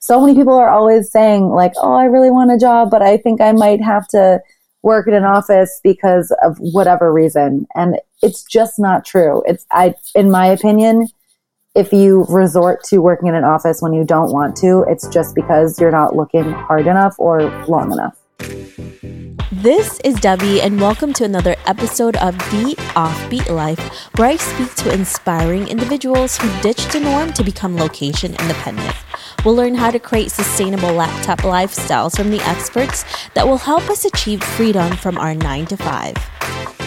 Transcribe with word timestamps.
so 0.00 0.20
many 0.20 0.34
people 0.34 0.54
are 0.54 0.70
always 0.70 1.10
saying 1.10 1.50
like, 1.50 1.72
"Oh, 1.76 1.92
I 1.94 2.04
really 2.04 2.30
want 2.30 2.50
a 2.50 2.58
job, 2.58 2.90
but 2.90 3.02
I 3.02 3.16
think 3.16 3.40
I 3.40 3.52
might 3.52 3.80
have 3.82 4.08
to 4.08 4.40
work 4.82 5.06
in 5.06 5.14
an 5.14 5.24
office 5.24 5.80
because 5.84 6.34
of 6.42 6.56
whatever 6.58 7.12
reason." 7.12 7.66
And 7.74 7.98
it's 8.22 8.42
just 8.42 8.78
not 8.78 9.04
true. 9.04 9.42
It's 9.46 9.66
I 9.70 9.94
in 10.14 10.30
my 10.30 10.46
opinion, 10.46 11.08
if 11.74 11.92
you 11.92 12.24
resort 12.28 12.82
to 12.84 12.98
working 12.98 13.28
in 13.28 13.34
an 13.34 13.44
office 13.44 13.80
when 13.80 13.92
you 13.92 14.04
don't 14.04 14.32
want 14.32 14.56
to, 14.56 14.84
it's 14.88 15.06
just 15.08 15.34
because 15.34 15.78
you're 15.80 15.92
not 15.92 16.16
looking 16.16 16.50
hard 16.50 16.86
enough 16.86 17.14
or 17.18 17.42
long 17.66 17.92
enough. 17.92 18.19
This 19.52 20.00
is 20.04 20.14
Debbie, 20.20 20.62
and 20.62 20.80
welcome 20.80 21.12
to 21.12 21.24
another 21.24 21.56
episode 21.66 22.16
of 22.16 22.38
The 22.38 22.74
Offbeat 22.94 23.50
Life, 23.50 23.78
where 24.16 24.28
I 24.28 24.36
speak 24.36 24.74
to 24.76 24.94
inspiring 24.94 25.68
individuals 25.68 26.38
who 26.38 26.62
ditched 26.62 26.92
the 26.92 27.00
norm 27.00 27.34
to 27.34 27.44
become 27.44 27.76
location 27.76 28.30
independent. 28.36 28.96
We'll 29.44 29.56
learn 29.56 29.74
how 29.74 29.90
to 29.90 29.98
create 29.98 30.30
sustainable 30.30 30.92
laptop 30.92 31.40
lifestyles 31.40 32.16
from 32.16 32.30
the 32.30 32.40
experts 32.48 33.04
that 33.34 33.46
will 33.46 33.58
help 33.58 33.90
us 33.90 34.06
achieve 34.06 34.42
freedom 34.42 34.96
from 34.96 35.18
our 35.18 35.34
9 35.34 35.66
to 35.66 35.76
5. 35.76 36.16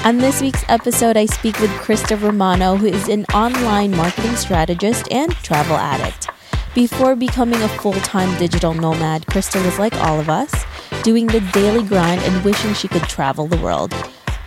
On 0.05 0.17
this 0.17 0.41
week's 0.41 0.63
episode, 0.69 1.17
I 1.17 1.27
speak 1.27 1.59
with 1.59 1.69
Christa 1.71 2.19
Romano, 2.19 2.77
who 2.77 2.87
is 2.87 3.09
an 3.09 3.25
online 3.33 3.95
marketing 3.95 4.35
strategist 4.35 5.07
and 5.11 5.31
travel 5.43 5.77
addict. 5.77 6.29
Before 6.75 7.15
becoming 7.15 7.61
a 7.61 7.67
full 7.67 7.93
time 7.93 8.35
digital 8.39 8.73
nomad, 8.73 9.27
Christa 9.27 9.63
was 9.63 9.77
like 9.77 9.93
all 9.97 10.19
of 10.19 10.27
us, 10.27 10.51
doing 11.03 11.27
the 11.27 11.39
daily 11.53 11.83
grind 11.83 12.21
and 12.23 12.43
wishing 12.43 12.73
she 12.73 12.87
could 12.87 13.03
travel 13.03 13.45
the 13.45 13.57
world. 13.57 13.93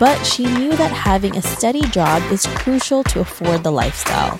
But 0.00 0.24
she 0.24 0.44
knew 0.44 0.74
that 0.74 0.90
having 0.90 1.36
a 1.36 1.42
steady 1.42 1.82
job 1.82 2.20
is 2.32 2.44
crucial 2.46 3.04
to 3.04 3.20
afford 3.20 3.62
the 3.62 3.70
lifestyle. 3.70 4.38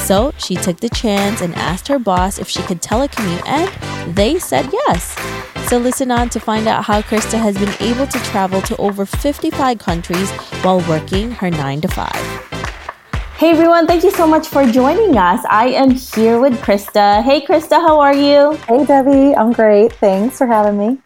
So 0.00 0.32
she 0.36 0.56
took 0.56 0.80
the 0.80 0.88
chance 0.88 1.40
and 1.40 1.54
asked 1.54 1.86
her 1.86 2.00
boss 2.00 2.40
if 2.40 2.48
she 2.48 2.62
could 2.62 2.82
telecommute, 2.82 3.46
and 3.46 4.16
they 4.16 4.40
said 4.40 4.68
yes. 4.72 5.16
So 5.68 5.78
listen 5.78 6.10
on 6.10 6.30
to 6.30 6.40
find 6.40 6.66
out 6.66 6.84
how 6.86 7.02
Christa 7.02 7.38
has 7.38 7.56
been 7.56 7.74
able 7.78 8.08
to 8.08 8.18
travel 8.24 8.60
to 8.62 8.76
over 8.78 9.06
55 9.06 9.78
countries 9.78 10.28
while 10.62 10.80
working 10.88 11.30
her 11.30 11.50
9 11.50 11.82
to 11.82 11.88
5. 11.88 12.57
Hey 13.38 13.50
everyone, 13.50 13.86
thank 13.86 14.02
you 14.02 14.10
so 14.10 14.26
much 14.26 14.48
for 14.48 14.66
joining 14.66 15.16
us. 15.16 15.44
I 15.48 15.68
am 15.68 15.92
here 15.92 16.40
with 16.40 16.60
Christa. 16.60 17.22
Hey 17.22 17.40
Christa, 17.40 17.74
how 17.74 18.00
are 18.00 18.12
you? 18.12 18.56
Hey 18.66 18.84
Debbie, 18.84 19.32
I'm 19.32 19.52
great. 19.52 19.92
Thanks 19.92 20.38
for 20.38 20.48
having 20.48 20.76
me. 20.76 20.98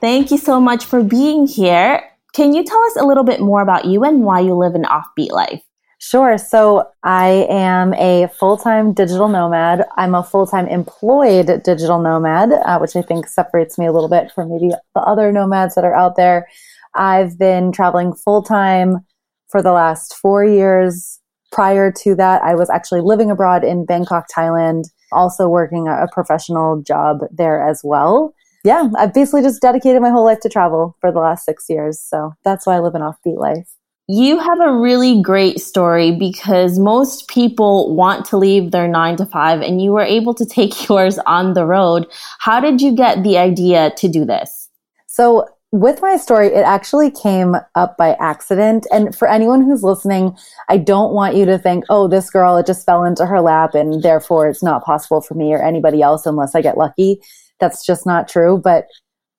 Thank 0.00 0.32
you 0.32 0.36
so 0.36 0.60
much 0.60 0.84
for 0.84 1.04
being 1.04 1.46
here. 1.46 2.02
Can 2.32 2.52
you 2.52 2.64
tell 2.64 2.82
us 2.86 2.96
a 2.96 3.06
little 3.06 3.22
bit 3.22 3.38
more 3.38 3.62
about 3.62 3.84
you 3.84 4.02
and 4.02 4.24
why 4.24 4.40
you 4.40 4.54
live 4.54 4.74
an 4.74 4.82
offbeat 4.82 5.30
life? 5.30 5.62
Sure. 6.00 6.38
So 6.38 6.88
I 7.04 7.46
am 7.48 7.94
a 7.94 8.26
full 8.36 8.56
time 8.56 8.92
digital 8.92 9.28
nomad. 9.28 9.84
I'm 9.96 10.16
a 10.16 10.24
full 10.24 10.48
time 10.48 10.66
employed 10.66 11.62
digital 11.62 12.02
nomad, 12.02 12.50
uh, 12.50 12.80
which 12.80 12.96
I 12.96 13.02
think 13.02 13.28
separates 13.28 13.78
me 13.78 13.86
a 13.86 13.92
little 13.92 14.08
bit 14.08 14.32
from 14.32 14.50
maybe 14.50 14.72
the 14.96 15.00
other 15.02 15.30
nomads 15.30 15.76
that 15.76 15.84
are 15.84 15.94
out 15.94 16.16
there. 16.16 16.48
I've 16.96 17.38
been 17.38 17.70
traveling 17.70 18.12
full 18.12 18.42
time 18.42 19.06
for 19.48 19.62
the 19.62 19.70
last 19.70 20.16
four 20.16 20.44
years. 20.44 21.19
Prior 21.50 21.90
to 21.92 22.14
that, 22.14 22.42
I 22.42 22.54
was 22.54 22.70
actually 22.70 23.00
living 23.00 23.30
abroad 23.30 23.64
in 23.64 23.84
Bangkok, 23.84 24.26
Thailand, 24.34 24.84
also 25.12 25.48
working 25.48 25.88
a 25.88 26.06
professional 26.12 26.80
job 26.82 27.20
there 27.30 27.66
as 27.66 27.80
well. 27.82 28.34
Yeah, 28.62 28.88
I've 28.96 29.14
basically 29.14 29.42
just 29.42 29.62
dedicated 29.62 30.02
my 30.02 30.10
whole 30.10 30.24
life 30.24 30.40
to 30.40 30.48
travel 30.48 30.96
for 31.00 31.10
the 31.10 31.18
last 31.18 31.44
six 31.44 31.64
years. 31.68 31.98
So 31.98 32.34
that's 32.44 32.66
why 32.66 32.76
I 32.76 32.80
live 32.80 32.94
an 32.94 33.02
offbeat 33.02 33.38
life. 33.38 33.74
You 34.06 34.38
have 34.40 34.60
a 34.60 34.72
really 34.72 35.22
great 35.22 35.60
story 35.60 36.10
because 36.10 36.78
most 36.78 37.28
people 37.28 37.94
want 37.94 38.26
to 38.26 38.36
leave 38.36 38.72
their 38.72 38.88
nine 38.88 39.16
to 39.16 39.26
five 39.26 39.60
and 39.60 39.80
you 39.80 39.92
were 39.92 40.02
able 40.02 40.34
to 40.34 40.44
take 40.44 40.88
yours 40.88 41.18
on 41.26 41.54
the 41.54 41.64
road. 41.64 42.06
How 42.40 42.60
did 42.60 42.80
you 42.80 42.92
get 42.92 43.22
the 43.22 43.38
idea 43.38 43.92
to 43.96 44.08
do 44.08 44.24
this? 44.24 44.68
So, 45.06 45.46
with 45.72 46.02
my 46.02 46.16
story, 46.16 46.48
it 46.48 46.64
actually 46.64 47.10
came 47.10 47.54
up 47.76 47.96
by 47.96 48.16
accident. 48.20 48.86
And 48.92 49.14
for 49.14 49.28
anyone 49.28 49.62
who's 49.62 49.84
listening, 49.84 50.36
I 50.68 50.76
don't 50.78 51.14
want 51.14 51.36
you 51.36 51.44
to 51.46 51.58
think, 51.58 51.84
oh, 51.88 52.08
this 52.08 52.28
girl, 52.28 52.56
it 52.56 52.66
just 52.66 52.84
fell 52.84 53.04
into 53.04 53.24
her 53.24 53.40
lap 53.40 53.74
and 53.74 54.02
therefore 54.02 54.48
it's 54.48 54.62
not 54.62 54.84
possible 54.84 55.20
for 55.20 55.34
me 55.34 55.52
or 55.52 55.62
anybody 55.62 56.02
else 56.02 56.26
unless 56.26 56.54
I 56.54 56.62
get 56.62 56.76
lucky. 56.76 57.20
That's 57.60 57.86
just 57.86 58.04
not 58.04 58.28
true. 58.28 58.60
But 58.62 58.86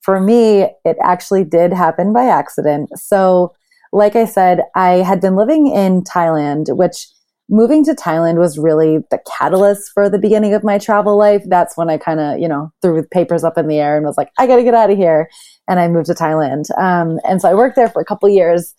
for 0.02 0.22
me, 0.22 0.68
it 0.86 0.98
actually 1.04 1.44
did 1.44 1.74
happen 1.74 2.14
by 2.14 2.26
accident. 2.26 2.90
So, 2.98 3.54
like 3.92 4.16
I 4.16 4.24
said, 4.24 4.62
I 4.74 4.98
had 4.98 5.20
been 5.20 5.36
living 5.36 5.68
in 5.68 6.02
Thailand, 6.04 6.76
which 6.78 7.08
moving 7.52 7.84
to 7.84 7.94
Thailand 7.94 8.40
was 8.40 8.58
really 8.58 9.00
the 9.12 9.20
catalyst 9.38 9.92
for 9.94 10.10
the 10.10 10.18
beginning 10.18 10.54
of 10.54 10.64
my 10.64 10.78
travel 10.78 11.18
life. 11.18 11.44
That's 11.48 11.76
when 11.76 11.90
I 11.90 11.98
kind 11.98 12.20
of, 12.20 12.40
you 12.40 12.48
know, 12.48 12.72
threw 12.82 13.04
papers 13.04 13.44
up 13.44 13.58
in 13.58 13.68
the 13.68 13.78
air 13.78 13.98
and 13.98 14.06
was 14.06 14.18
like, 14.18 14.30
I 14.40 14.48
got 14.48 14.56
to 14.56 14.64
get 14.64 14.74
out 14.74 14.90
of 14.90 14.98
here. 14.98 15.30
And 15.68 15.80
I 15.80 15.90
moved 15.90 16.08
to 16.08 16.14
Thailand. 16.14 16.66
Um, 16.80 17.20
and 17.28 17.42
so 17.42 17.50
I 17.50 17.54
worked 17.54 17.76
there 17.76 17.90
for 17.90 18.02
a 18.02 18.06
couple 18.06 18.30
years 18.30 18.74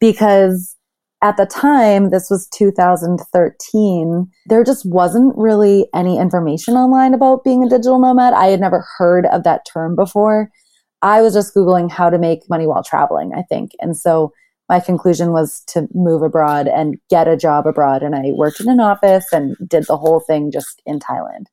because 0.00 0.76
at 1.20 1.36
the 1.36 1.46
time, 1.46 2.10
this 2.10 2.28
was 2.30 2.48
2013, 2.54 4.28
there 4.46 4.64
just 4.64 4.84
wasn't 4.86 5.34
really 5.36 5.86
any 5.94 6.18
information 6.18 6.74
online 6.74 7.14
about 7.14 7.44
being 7.44 7.62
a 7.62 7.68
digital 7.68 8.00
nomad. 8.00 8.34
I 8.34 8.46
had 8.46 8.60
never 8.60 8.84
heard 8.98 9.26
of 9.26 9.44
that 9.44 9.64
term 9.72 9.94
before. 9.94 10.50
I 11.02 11.22
was 11.22 11.34
just 11.34 11.54
Googling 11.54 11.90
how 11.90 12.10
to 12.10 12.18
make 12.18 12.48
money 12.48 12.66
while 12.66 12.84
traveling, 12.84 13.32
I 13.36 13.42
think. 13.42 13.72
And 13.80 13.96
so 13.96 14.32
my 14.72 14.80
conclusion 14.80 15.32
was 15.32 15.62
to 15.66 15.86
move 15.92 16.22
abroad 16.22 16.66
and 16.66 16.96
get 17.10 17.28
a 17.28 17.36
job 17.36 17.66
abroad. 17.66 18.02
And 18.02 18.14
I 18.14 18.30
worked 18.32 18.58
in 18.58 18.70
an 18.70 18.80
office 18.80 19.26
and 19.30 19.54
did 19.68 19.84
the 19.86 19.98
whole 19.98 20.20
thing 20.20 20.50
just 20.50 20.80
in 20.86 20.98
Thailand. 20.98 21.44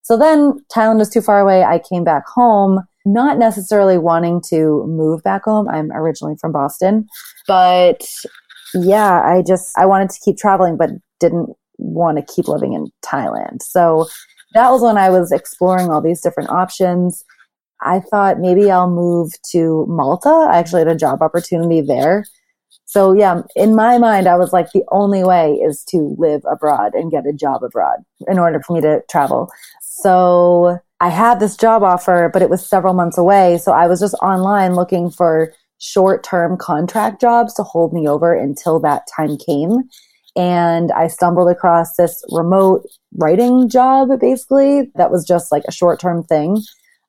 So 0.00 0.16
then 0.16 0.64
Thailand 0.74 0.96
was 0.96 1.10
too 1.10 1.20
far 1.20 1.38
away. 1.38 1.64
I 1.64 1.78
came 1.78 2.02
back 2.02 2.26
home, 2.26 2.80
not 3.04 3.36
necessarily 3.36 3.98
wanting 3.98 4.40
to 4.48 4.86
move 4.86 5.22
back 5.22 5.44
home. 5.44 5.68
I'm 5.68 5.92
originally 5.92 6.36
from 6.40 6.52
Boston, 6.52 7.06
but 7.46 8.08
yeah, 8.72 9.20
I 9.20 9.42
just, 9.46 9.76
I 9.76 9.84
wanted 9.84 10.08
to 10.08 10.20
keep 10.24 10.38
traveling, 10.38 10.78
but 10.78 10.88
didn't 11.20 11.50
want 11.76 12.16
to 12.16 12.34
keep 12.34 12.48
living 12.48 12.72
in 12.72 12.86
Thailand. 13.04 13.60
So 13.60 14.06
that 14.54 14.70
was 14.70 14.80
when 14.80 14.96
I 14.96 15.10
was 15.10 15.30
exploring 15.30 15.90
all 15.90 16.00
these 16.00 16.22
different 16.22 16.48
options. 16.48 17.22
I 17.82 18.00
thought 18.00 18.40
maybe 18.40 18.70
I'll 18.70 18.90
move 18.90 19.32
to 19.50 19.84
Malta. 19.90 20.48
I 20.50 20.56
actually 20.56 20.80
had 20.80 20.88
a 20.88 20.96
job 20.96 21.20
opportunity 21.20 21.82
there. 21.82 22.24
So 22.96 23.12
yeah, 23.12 23.42
in 23.54 23.74
my 23.74 23.98
mind, 23.98 24.26
I 24.26 24.38
was 24.38 24.54
like, 24.54 24.72
the 24.72 24.82
only 24.90 25.22
way 25.22 25.52
is 25.52 25.84
to 25.90 26.16
live 26.16 26.40
abroad 26.50 26.94
and 26.94 27.10
get 27.10 27.26
a 27.26 27.32
job 27.34 27.62
abroad 27.62 27.98
in 28.26 28.38
order 28.38 28.62
for 28.62 28.72
me 28.72 28.80
to 28.80 29.02
travel. 29.10 29.52
So 29.82 30.78
I 30.98 31.10
had 31.10 31.38
this 31.38 31.58
job 31.58 31.82
offer, 31.82 32.30
but 32.32 32.40
it 32.40 32.48
was 32.48 32.66
several 32.66 32.94
months 32.94 33.18
away. 33.18 33.58
So 33.58 33.72
I 33.72 33.86
was 33.86 34.00
just 34.00 34.14
online 34.22 34.76
looking 34.76 35.10
for 35.10 35.52
short 35.76 36.24
term 36.24 36.56
contract 36.56 37.20
jobs 37.20 37.52
to 37.56 37.62
hold 37.62 37.92
me 37.92 38.08
over 38.08 38.34
until 38.34 38.80
that 38.80 39.02
time 39.14 39.36
came. 39.36 39.90
And 40.34 40.90
I 40.92 41.08
stumbled 41.08 41.50
across 41.50 41.96
this 41.96 42.24
remote 42.30 42.86
writing 43.12 43.68
job, 43.68 44.08
basically, 44.18 44.90
that 44.94 45.10
was 45.10 45.26
just 45.26 45.52
like 45.52 45.64
a 45.68 45.72
short 45.72 46.00
term 46.00 46.24
thing. 46.24 46.62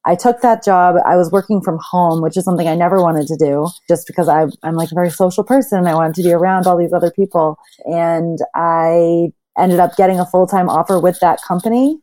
I 0.07 0.16
took 0.16 0.40
that 0.40 0.63
job. 0.63 0.95
I 1.06 1.18
was 1.18 1.31
working 1.31 1.62
from 1.62 1.78
home, 1.81 2.22
which 2.22 2.38
is 2.38 2.45
something 2.45 2.68
I 2.68 2.75
never 2.75 3.01
wanted 3.01 3.28
to 3.28 3.35
do 3.35 3.68
just 3.90 4.07
because 4.07 4.29
I, 4.29 4.45
I'm 4.63 4.75
like 4.75 4.90
a 4.90 4.95
very 4.95 5.09
social 5.09 5.44
person. 5.44 5.85
I 5.85 5.94
wanted 5.94 6.16
to 6.16 6.23
be 6.23 6.31
around 6.31 6.66
all 6.66 6.78
these 6.78 6.94
other 6.94 7.12
people. 7.12 7.57
And 7.84 8.40
I 8.56 9.34
ended 9.59 9.81
up 9.81 9.97
getting 9.97 10.17
a 10.17 10.25
full 10.25 10.47
time 10.47 10.69
offer 10.69 10.97
with 10.97 11.19
that 11.19 11.41
company. 11.46 12.00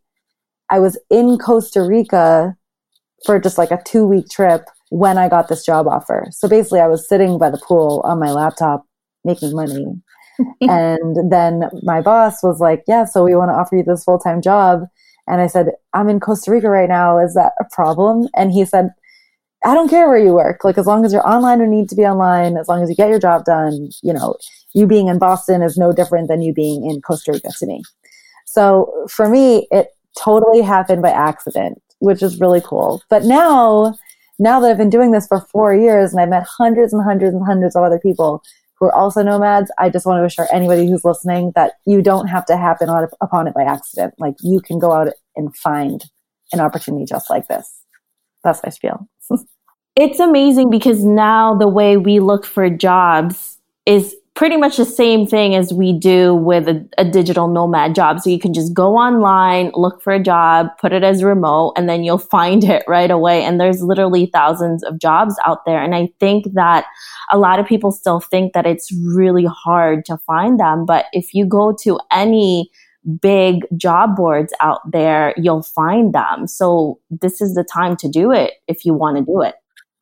I 0.68 0.80
was 0.80 1.00
in 1.10 1.38
Costa 1.38 1.82
Rica 1.82 2.54
for 3.24 3.40
just 3.40 3.56
like 3.56 3.70
a 3.70 3.82
two 3.86 4.04
week 4.04 4.28
trip 4.28 4.66
when 4.90 5.16
I 5.16 5.30
got 5.30 5.48
this 5.48 5.64
job 5.64 5.86
offer. 5.86 6.26
So 6.30 6.46
basically, 6.46 6.80
I 6.80 6.88
was 6.88 7.08
sitting 7.08 7.38
by 7.38 7.48
the 7.48 7.62
pool 7.66 8.02
on 8.04 8.20
my 8.20 8.32
laptop 8.32 8.84
making 9.24 9.54
money. 9.54 9.86
and 10.60 11.32
then 11.32 11.70
my 11.82 12.02
boss 12.02 12.42
was 12.42 12.60
like, 12.60 12.82
Yeah, 12.86 13.06
so 13.06 13.24
we 13.24 13.34
want 13.34 13.48
to 13.48 13.54
offer 13.54 13.76
you 13.76 13.82
this 13.82 14.04
full 14.04 14.18
time 14.18 14.42
job. 14.42 14.82
And 15.26 15.40
I 15.40 15.46
said, 15.46 15.72
I'm 15.92 16.08
in 16.08 16.20
Costa 16.20 16.50
Rica 16.50 16.68
right 16.68 16.88
now. 16.88 17.18
Is 17.18 17.34
that 17.34 17.52
a 17.58 17.64
problem? 17.72 18.28
And 18.34 18.52
he 18.52 18.64
said, 18.64 18.90
I 19.64 19.72
don't 19.72 19.88
care 19.88 20.08
where 20.08 20.18
you 20.18 20.34
work. 20.34 20.62
Like, 20.62 20.76
as 20.76 20.86
long 20.86 21.04
as 21.04 21.12
you're 21.12 21.26
online 21.26 21.62
or 21.62 21.66
need 21.66 21.88
to 21.88 21.96
be 21.96 22.02
online, 22.02 22.58
as 22.58 22.68
long 22.68 22.82
as 22.82 22.90
you 22.90 22.96
get 22.96 23.08
your 23.08 23.18
job 23.18 23.44
done, 23.46 23.88
you 24.02 24.12
know, 24.12 24.36
you 24.74 24.86
being 24.86 25.08
in 25.08 25.18
Boston 25.18 25.62
is 25.62 25.78
no 25.78 25.92
different 25.92 26.28
than 26.28 26.42
you 26.42 26.52
being 26.52 26.84
in 26.84 27.00
Costa 27.00 27.32
Rica 27.32 27.48
to 27.58 27.66
me. 27.66 27.82
So 28.44 29.06
for 29.08 29.28
me, 29.28 29.66
it 29.70 29.88
totally 30.18 30.60
happened 30.60 31.00
by 31.00 31.10
accident, 31.10 31.80
which 32.00 32.22
is 32.22 32.40
really 32.40 32.60
cool. 32.62 33.02
But 33.08 33.24
now, 33.24 33.96
now 34.38 34.60
that 34.60 34.70
I've 34.70 34.78
been 34.78 34.90
doing 34.90 35.12
this 35.12 35.26
for 35.26 35.40
four 35.40 35.74
years 35.74 36.12
and 36.12 36.20
I've 36.20 36.28
met 36.28 36.44
hundreds 36.44 36.92
and 36.92 37.02
hundreds 37.02 37.34
and 37.34 37.44
hundreds 37.44 37.74
of 37.74 37.82
other 37.82 37.98
people 37.98 38.42
who 38.78 38.86
are 38.86 38.94
also 38.94 39.22
nomads, 39.22 39.70
I 39.78 39.90
just 39.90 40.06
want 40.06 40.20
to 40.20 40.24
assure 40.24 40.48
anybody 40.52 40.86
who's 40.88 41.04
listening 41.04 41.52
that 41.54 41.74
you 41.86 42.02
don't 42.02 42.26
have 42.26 42.44
to 42.46 42.56
happen 42.56 42.88
on, 42.88 43.08
upon 43.20 43.46
it 43.46 43.54
by 43.54 43.62
accident. 43.62 44.14
Like 44.18 44.34
you 44.42 44.60
can 44.60 44.78
go 44.78 44.92
out 44.92 45.08
and 45.36 45.54
find 45.56 46.04
an 46.52 46.60
opportunity 46.60 47.04
just 47.04 47.30
like 47.30 47.48
this. 47.48 47.72
That's 48.42 48.62
my 48.62 48.70
spiel. 48.70 49.08
it's 49.96 50.20
amazing 50.20 50.70
because 50.70 51.04
now 51.04 51.54
the 51.54 51.68
way 51.68 51.96
we 51.96 52.20
look 52.20 52.44
for 52.44 52.68
jobs 52.68 53.58
is 53.86 54.14
pretty 54.34 54.56
much 54.56 54.76
the 54.76 54.84
same 54.84 55.26
thing 55.26 55.54
as 55.54 55.72
we 55.72 55.92
do 55.92 56.34
with 56.34 56.68
a, 56.68 56.84
a, 56.98 57.04
digital 57.04 57.46
nomad 57.46 57.94
job. 57.94 58.20
So 58.20 58.30
you 58.30 58.38
can 58.40 58.52
just 58.52 58.74
go 58.74 58.96
online, 58.96 59.70
look 59.74 60.02
for 60.02 60.12
a 60.12 60.22
job, 60.22 60.68
put 60.80 60.92
it 60.92 61.04
as 61.04 61.22
remote, 61.22 61.74
and 61.76 61.88
then 61.88 62.02
you'll 62.02 62.18
find 62.18 62.64
it 62.64 62.82
right 62.88 63.10
away. 63.10 63.44
And 63.44 63.60
there's 63.60 63.80
literally 63.80 64.26
thousands 64.26 64.82
of 64.82 64.98
jobs 64.98 65.36
out 65.44 65.64
there. 65.64 65.80
And 65.80 65.94
I 65.94 66.08
think 66.18 66.52
that 66.54 66.84
a 67.30 67.38
lot 67.38 67.60
of 67.60 67.66
people 67.66 67.92
still 67.92 68.18
think 68.18 68.54
that 68.54 68.66
it's 68.66 68.90
really 69.06 69.46
hard 69.46 70.04
to 70.06 70.18
find 70.18 70.58
them. 70.58 70.84
But 70.84 71.06
if 71.12 71.32
you 71.32 71.46
go 71.46 71.72
to 71.82 72.00
any 72.10 72.70
big 73.20 73.66
job 73.76 74.16
boards 74.16 74.52
out 74.60 74.80
there, 74.90 75.34
you'll 75.36 75.62
find 75.62 76.12
them. 76.12 76.48
So 76.48 76.98
this 77.08 77.40
is 77.40 77.54
the 77.54 77.64
time 77.64 77.96
to 77.98 78.08
do 78.08 78.32
it 78.32 78.54
if 78.66 78.84
you 78.84 78.94
want 78.94 79.16
to 79.18 79.24
do 79.24 79.42
it. 79.42 79.54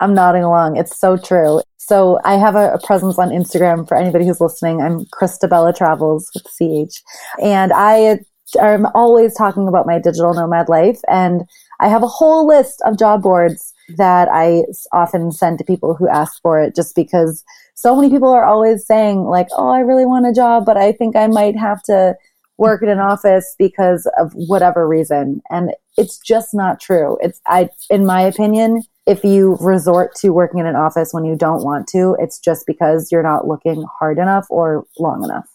I'm 0.03 0.15
nodding 0.15 0.43
along. 0.43 0.77
It's 0.77 0.99
so 0.99 1.17
true. 1.17 1.63
So 1.79 2.19
I 2.25 2.35
have 2.35 2.57
a, 2.57 2.75
a, 2.75 2.81
presence 2.81 3.19
on 3.19 3.31
Instagram 3.31 3.87
for 3.87 3.97
anybody 3.97 4.27
who's 4.27 4.41
listening. 4.41 4.81
I'm 4.81 5.05
Christabelli 5.07 5.77
Travels 5.77 6.29
with 6.35 6.45
CH. 6.45 7.01
And 7.41 7.73
I 7.73 8.19
am 8.61 8.87
always 8.95 9.35
talking 9.37 9.69
about 9.69 9.87
my 9.87 10.01
digital 10.01 10.35
nomad 10.35 10.69
life. 10.69 10.99
And 11.09 11.43
I 11.79 11.89
have 11.89 12.03
a 12.03 12.09
whole 12.09 12.47
list 12.47 12.83
of 12.85 12.99
job 12.99 13.23
boards 13.23 13.73
that 13.97 14.29
I 14.29 14.65
often 14.93 15.31
send 15.31 15.59
to 15.59 15.65
people 15.65 15.95
who 15.95 16.09
ask 16.09 16.41
for 16.43 16.61
it 16.61 16.75
just 16.75 16.97
because 16.97 17.45
so 17.75 17.95
many 17.95 18.11
people 18.11 18.31
are 18.31 18.45
always 18.45 18.85
saying 18.85 19.25
like, 19.25 19.49
Oh, 19.53 19.69
I 19.69 19.81
really 19.81 20.07
want 20.07 20.27
a 20.27 20.33
job, 20.33 20.65
but 20.67 20.77
I 20.77 20.91
think 20.91 21.15
I 21.15 21.29
might 21.29 21.57
have 21.57 21.81
to 21.85 22.17
work 22.59 22.83
in 22.83 22.89
an 22.89 23.01
office 23.01 23.55
because 23.59 24.11
of 24.19 24.33
whatever 24.35 24.87
reason. 24.87 25.43
And 25.51 25.73
it's 25.97 26.19
just 26.19 26.55
not 26.55 26.81
true. 26.81 27.19
It's, 27.21 27.41
I, 27.47 27.69
in 27.91 28.05
my 28.07 28.23
opinion, 28.23 28.83
if 29.07 29.25
you 29.25 29.57
resort 29.61 30.15
to 30.17 30.31
working 30.31 30.61
in 30.61 30.67
an 30.67 30.77
office 30.77 31.13
when 31.13 31.25
you 31.25 31.37
don't 31.37 31.65
want 31.65 31.89
to, 31.89 32.17
it's 32.21 32.39
just 32.39 32.67
because 32.67 33.11
you're 33.11 33.23
not 33.23 33.47
looking 33.47 33.85
hard 33.99 34.19
enough 34.19 34.47
or 34.49 34.87
long 34.99 35.25
enough. 35.25 35.49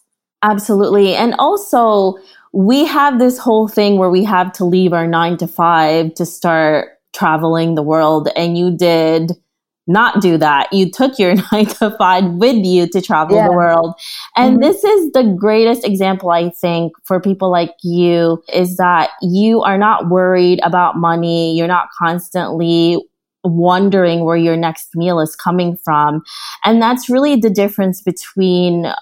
Absolutely. 0.44 1.16
And 1.16 1.34
also, 1.40 2.16
we 2.54 2.86
have 2.86 3.20
this 3.20 3.38
whole 3.38 3.68
thing 3.68 3.98
where 3.98 4.10
we 4.10 4.24
have 4.24 4.52
to 4.54 4.66
leave 4.66 4.94
our 4.94 5.08
nine 5.08 5.38
to 5.38 5.48
five 5.48 6.14
to 6.16 6.26
start 6.26 6.90
traveling 7.16 7.76
the 7.76 7.84
world. 7.84 8.30
And 8.36 8.58
you 8.58 8.76
did 8.76 9.32
not 9.88 10.22
do 10.22 10.38
that. 10.38 10.72
You 10.72 10.92
took 10.92 11.18
your 11.18 11.36
nine 11.52 11.66
to 11.66 11.92
five 11.98 12.26
with 12.34 12.66
you 12.66 12.88
to 12.90 13.02
travel 13.02 13.38
yeah. 13.38 13.48
the 13.48 13.54
world. 13.54 13.96
And 14.36 14.58
mm-hmm. 14.58 14.64
this 14.64 14.84
is 14.84 15.12
the 15.14 15.36
greatest 15.40 15.86
example, 15.86 16.30
I 16.30 16.50
think, 16.50 16.94
for 17.06 17.20
people 17.20 17.50
like 17.50 17.74
you 17.84 18.44
is 18.54 18.78
that 18.78 19.12
you 19.22 19.62
are 19.62 19.78
not 19.78 20.10
worried 20.10 20.60
about 20.64 20.98
money. 20.98 21.58
You're 21.58 21.68
not 21.68 21.88
constantly 21.98 23.02
wondering 23.48 24.26
where 24.26 24.38
your 24.38 24.58
next 24.58 24.90
meal 24.96 25.20
is 25.20 25.36
coming 25.36 25.78
from. 25.84 26.24
And 26.64 26.82
that's 26.82 27.10
really 27.10 27.36
the 27.36 27.50
difference 27.50 28.02
between 28.02 28.94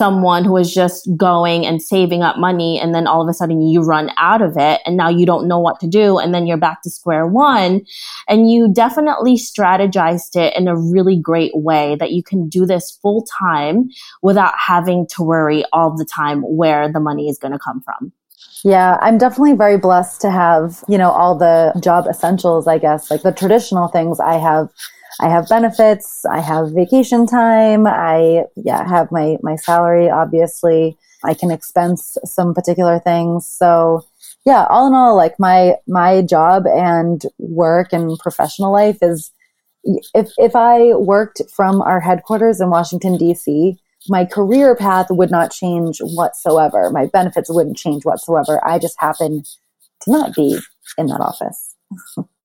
someone 0.00 0.44
who 0.44 0.56
is 0.56 0.72
just 0.72 1.10
going 1.14 1.66
and 1.66 1.82
saving 1.82 2.22
up 2.22 2.38
money 2.38 2.80
and 2.80 2.94
then 2.94 3.06
all 3.06 3.20
of 3.20 3.28
a 3.28 3.34
sudden 3.34 3.60
you 3.60 3.82
run 3.82 4.10
out 4.16 4.40
of 4.40 4.56
it 4.56 4.80
and 4.86 4.96
now 4.96 5.10
you 5.10 5.26
don't 5.26 5.46
know 5.46 5.58
what 5.58 5.78
to 5.78 5.86
do 5.86 6.16
and 6.18 6.32
then 6.32 6.46
you're 6.46 6.56
back 6.56 6.80
to 6.80 6.88
square 6.88 7.26
one 7.26 7.82
and 8.26 8.50
you 8.50 8.72
definitely 8.72 9.34
strategized 9.34 10.36
it 10.36 10.56
in 10.56 10.68
a 10.68 10.74
really 10.74 11.20
great 11.20 11.52
way 11.54 11.96
that 11.96 12.12
you 12.12 12.22
can 12.22 12.48
do 12.48 12.64
this 12.64 12.98
full 13.02 13.26
time 13.38 13.90
without 14.22 14.54
having 14.56 15.06
to 15.06 15.22
worry 15.22 15.66
all 15.70 15.94
the 15.94 16.06
time 16.06 16.40
where 16.40 16.90
the 16.90 16.98
money 16.98 17.28
is 17.28 17.36
going 17.36 17.52
to 17.52 17.58
come 17.58 17.82
from. 17.82 18.10
Yeah, 18.64 18.98
I'm 19.00 19.18
definitely 19.18 19.54
very 19.54 19.78
blessed 19.78 20.20
to 20.22 20.30
have, 20.30 20.84
you 20.88 20.98
know, 20.98 21.10
all 21.10 21.36
the 21.36 21.72
job 21.82 22.06
essentials, 22.08 22.66
I 22.66 22.78
guess, 22.78 23.10
like 23.10 23.22
the 23.22 23.32
traditional 23.32 23.88
things 23.88 24.20
I 24.20 24.34
have. 24.34 24.68
I 25.20 25.28
have 25.28 25.48
benefits, 25.48 26.24
I 26.24 26.40
have 26.40 26.72
vacation 26.72 27.26
time, 27.26 27.86
I 27.86 28.44
yeah, 28.56 28.88
have 28.88 29.12
my 29.12 29.36
my 29.42 29.56
salary 29.56 30.08
obviously. 30.08 30.96
I 31.22 31.34
can 31.34 31.50
expense 31.50 32.16
some 32.24 32.54
particular 32.54 32.98
things. 32.98 33.46
So, 33.46 34.06
yeah, 34.46 34.66
all 34.70 34.86
in 34.86 34.94
all 34.94 35.16
like 35.16 35.38
my 35.38 35.74
my 35.86 36.22
job 36.22 36.66
and 36.66 37.22
work 37.38 37.92
and 37.92 38.18
professional 38.18 38.72
life 38.72 38.98
is 39.02 39.30
if 40.14 40.30
if 40.38 40.56
I 40.56 40.94
worked 40.94 41.42
from 41.54 41.82
our 41.82 42.00
headquarters 42.00 42.60
in 42.60 42.70
Washington 42.70 43.18
DC, 43.18 43.76
my 44.08 44.24
career 44.24 44.74
path 44.74 45.06
would 45.10 45.30
not 45.30 45.52
change 45.52 45.98
whatsoever. 45.98 46.90
My 46.90 47.06
benefits 47.06 47.50
wouldn't 47.50 47.76
change 47.76 48.04
whatsoever. 48.04 48.60
I 48.66 48.78
just 48.78 48.96
happen 48.98 49.42
to 50.02 50.10
not 50.10 50.34
be 50.34 50.58
in 50.96 51.06
that 51.06 51.20
office. 51.20 51.76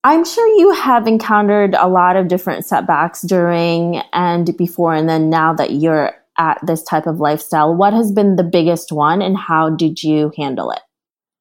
I'm 0.04 0.26
sure 0.26 0.48
you 0.60 0.72
have 0.72 1.08
encountered 1.08 1.74
a 1.74 1.88
lot 1.88 2.16
of 2.16 2.28
different 2.28 2.66
setbacks 2.66 3.22
during 3.22 4.02
and 4.14 4.56
before, 4.58 4.94
and 4.94 5.10
then 5.10 5.30
now 5.30 5.54
that 5.54 5.72
you're 5.72 6.14
at 6.38 6.60
this 6.66 6.84
type 6.84 7.08
of 7.08 7.20
lifestyle. 7.20 7.74
What 7.74 7.94
has 7.94 8.12
been 8.12 8.36
the 8.36 8.44
biggest 8.44 8.92
one, 8.92 9.22
and 9.22 9.38
how 9.38 9.70
did 9.70 10.04
you 10.04 10.32
handle 10.38 10.72
it? 10.72 10.82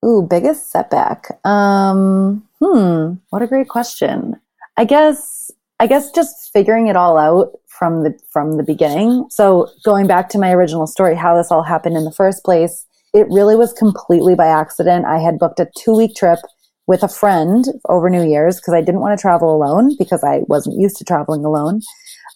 Ooh, 0.04 0.22
biggest 0.22 0.70
setback. 0.70 1.38
Um, 1.44 2.46
hmm, 2.60 3.14
what 3.30 3.42
a 3.42 3.46
great 3.46 3.68
question. 3.68 4.40
I 4.76 4.84
guess, 4.84 5.50
I 5.80 5.86
guess 5.86 6.10
just 6.10 6.52
figuring 6.52 6.88
it 6.88 6.96
all 6.96 7.16
out 7.16 7.58
from 7.78 8.04
the 8.04 8.18
from 8.30 8.56
the 8.56 8.62
beginning. 8.62 9.26
So 9.30 9.68
going 9.84 10.06
back 10.06 10.28
to 10.30 10.38
my 10.38 10.52
original 10.52 10.86
story, 10.86 11.16
how 11.16 11.36
this 11.36 11.50
all 11.50 11.62
happened 11.62 11.96
in 11.96 12.04
the 12.04 12.12
first 12.12 12.44
place, 12.44 12.86
it 13.12 13.26
really 13.30 13.56
was 13.56 13.72
completely 13.72 14.34
by 14.34 14.46
accident. 14.46 15.06
I 15.06 15.18
had 15.18 15.38
booked 15.38 15.60
a 15.60 15.68
two 15.76 15.96
week 15.96 16.14
trip 16.14 16.38
with 16.86 17.02
a 17.02 17.08
friend 17.08 17.64
over 17.88 18.10
New 18.10 18.28
Year's 18.28 18.56
because 18.56 18.74
I 18.74 18.80
didn't 18.80 19.00
want 19.00 19.18
to 19.18 19.20
travel 19.20 19.54
alone 19.54 19.96
because 19.98 20.22
I 20.22 20.40
wasn't 20.48 20.78
used 20.78 20.96
to 20.96 21.04
traveling 21.04 21.44
alone. 21.44 21.80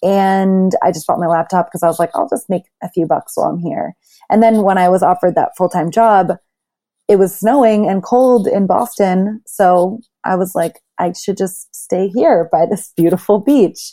And 0.02 0.72
I 0.82 0.92
just 0.92 1.06
bought 1.06 1.18
my 1.18 1.26
laptop 1.26 1.66
because 1.66 1.82
I 1.82 1.88
was 1.88 1.98
like, 1.98 2.10
I'll 2.14 2.28
just 2.28 2.48
make 2.48 2.62
a 2.82 2.90
few 2.90 3.06
bucks 3.06 3.32
while 3.34 3.50
I'm 3.50 3.58
here. 3.58 3.94
And 4.30 4.42
then 4.42 4.62
when 4.62 4.78
I 4.78 4.88
was 4.88 5.02
offered 5.02 5.34
that 5.34 5.56
full 5.56 5.68
time 5.68 5.90
job, 5.90 6.32
it 7.08 7.16
was 7.16 7.38
snowing 7.38 7.88
and 7.88 8.02
cold 8.02 8.46
in 8.46 8.66
Boston. 8.66 9.42
So 9.46 10.00
I 10.24 10.36
was 10.36 10.54
like, 10.54 10.80
I 10.98 11.12
should 11.12 11.36
just 11.36 11.74
stay 11.74 12.08
here 12.08 12.48
by 12.52 12.66
this 12.66 12.92
beautiful 12.96 13.38
beach. 13.40 13.92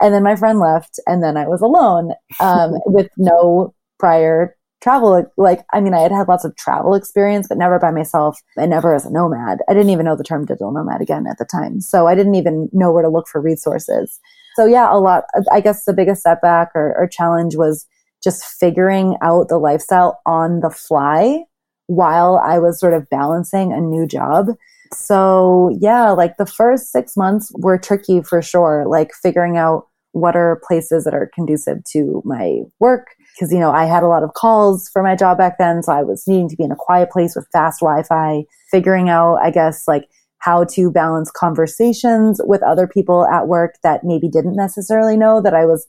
And 0.00 0.14
then 0.14 0.22
my 0.22 0.36
friend 0.36 0.58
left, 0.58 0.98
and 1.06 1.22
then 1.22 1.36
I 1.36 1.46
was 1.46 1.60
alone 1.60 2.12
um, 2.40 2.74
with 2.86 3.08
no 3.16 3.74
prior 3.98 4.56
travel. 4.82 5.24
Like, 5.36 5.64
I 5.72 5.80
mean, 5.80 5.94
I 5.94 6.00
had 6.00 6.12
had 6.12 6.28
lots 6.28 6.44
of 6.44 6.54
travel 6.56 6.94
experience, 6.94 7.48
but 7.48 7.58
never 7.58 7.78
by 7.78 7.90
myself 7.90 8.38
and 8.56 8.70
never 8.70 8.94
as 8.94 9.06
a 9.06 9.10
nomad. 9.10 9.58
I 9.68 9.72
didn't 9.72 9.90
even 9.90 10.04
know 10.04 10.16
the 10.16 10.24
term 10.24 10.44
digital 10.44 10.72
nomad 10.72 11.00
again 11.00 11.26
at 11.26 11.38
the 11.38 11.46
time. 11.46 11.80
So 11.80 12.06
I 12.06 12.14
didn't 12.14 12.34
even 12.34 12.68
know 12.72 12.92
where 12.92 13.02
to 13.02 13.08
look 13.08 13.26
for 13.26 13.40
resources. 13.40 14.20
So, 14.56 14.66
yeah, 14.66 14.92
a 14.92 14.98
lot. 14.98 15.24
I 15.50 15.60
guess 15.60 15.84
the 15.84 15.94
biggest 15.94 16.22
setback 16.22 16.70
or, 16.74 16.94
or 16.96 17.08
challenge 17.08 17.56
was 17.56 17.86
just 18.22 18.44
figuring 18.44 19.16
out 19.22 19.48
the 19.48 19.58
lifestyle 19.58 20.20
on 20.26 20.60
the 20.60 20.70
fly 20.70 21.44
while 21.86 22.36
I 22.36 22.58
was 22.58 22.80
sort 22.80 22.94
of 22.94 23.08
balancing 23.10 23.72
a 23.72 23.80
new 23.80 24.06
job. 24.06 24.48
So, 24.94 25.76
yeah, 25.80 26.10
like 26.10 26.36
the 26.36 26.46
first 26.46 26.92
six 26.92 27.16
months 27.16 27.50
were 27.54 27.78
tricky 27.78 28.22
for 28.22 28.40
sure, 28.42 28.84
like 28.86 29.10
figuring 29.22 29.56
out 29.56 29.86
what 30.12 30.36
are 30.36 30.62
places 30.66 31.04
that 31.04 31.14
are 31.14 31.30
conducive 31.34 31.82
to 31.92 32.22
my 32.24 32.60
work. 32.78 33.08
Because, 33.34 33.52
you 33.52 33.58
know, 33.58 33.72
I 33.72 33.84
had 33.84 34.04
a 34.04 34.08
lot 34.08 34.22
of 34.22 34.34
calls 34.34 34.88
for 34.92 35.02
my 35.02 35.16
job 35.16 35.38
back 35.38 35.58
then. 35.58 35.82
So 35.82 35.92
I 35.92 36.02
was 36.02 36.22
needing 36.28 36.48
to 36.50 36.56
be 36.56 36.62
in 36.62 36.70
a 36.70 36.76
quiet 36.76 37.10
place 37.10 37.34
with 37.34 37.48
fast 37.52 37.80
Wi 37.80 38.04
Fi, 38.04 38.44
figuring 38.70 39.08
out, 39.08 39.36
I 39.42 39.50
guess, 39.50 39.88
like 39.88 40.08
how 40.38 40.64
to 40.64 40.90
balance 40.90 41.30
conversations 41.30 42.40
with 42.44 42.62
other 42.62 42.86
people 42.86 43.26
at 43.26 43.48
work 43.48 43.76
that 43.82 44.04
maybe 44.04 44.28
didn't 44.28 44.56
necessarily 44.56 45.16
know 45.16 45.40
that 45.40 45.54
I 45.54 45.64
was 45.64 45.86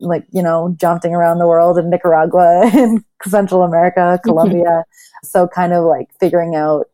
like, 0.00 0.24
you 0.32 0.42
know, 0.42 0.74
jumping 0.78 1.14
around 1.14 1.38
the 1.38 1.46
world 1.46 1.78
in 1.78 1.90
Nicaragua 1.90 2.70
and 2.74 3.04
Central 3.26 3.62
America, 3.62 4.18
Colombia. 4.24 4.84
so 5.24 5.46
kind 5.48 5.72
of 5.72 5.84
like 5.84 6.08
figuring 6.18 6.54
out 6.54 6.86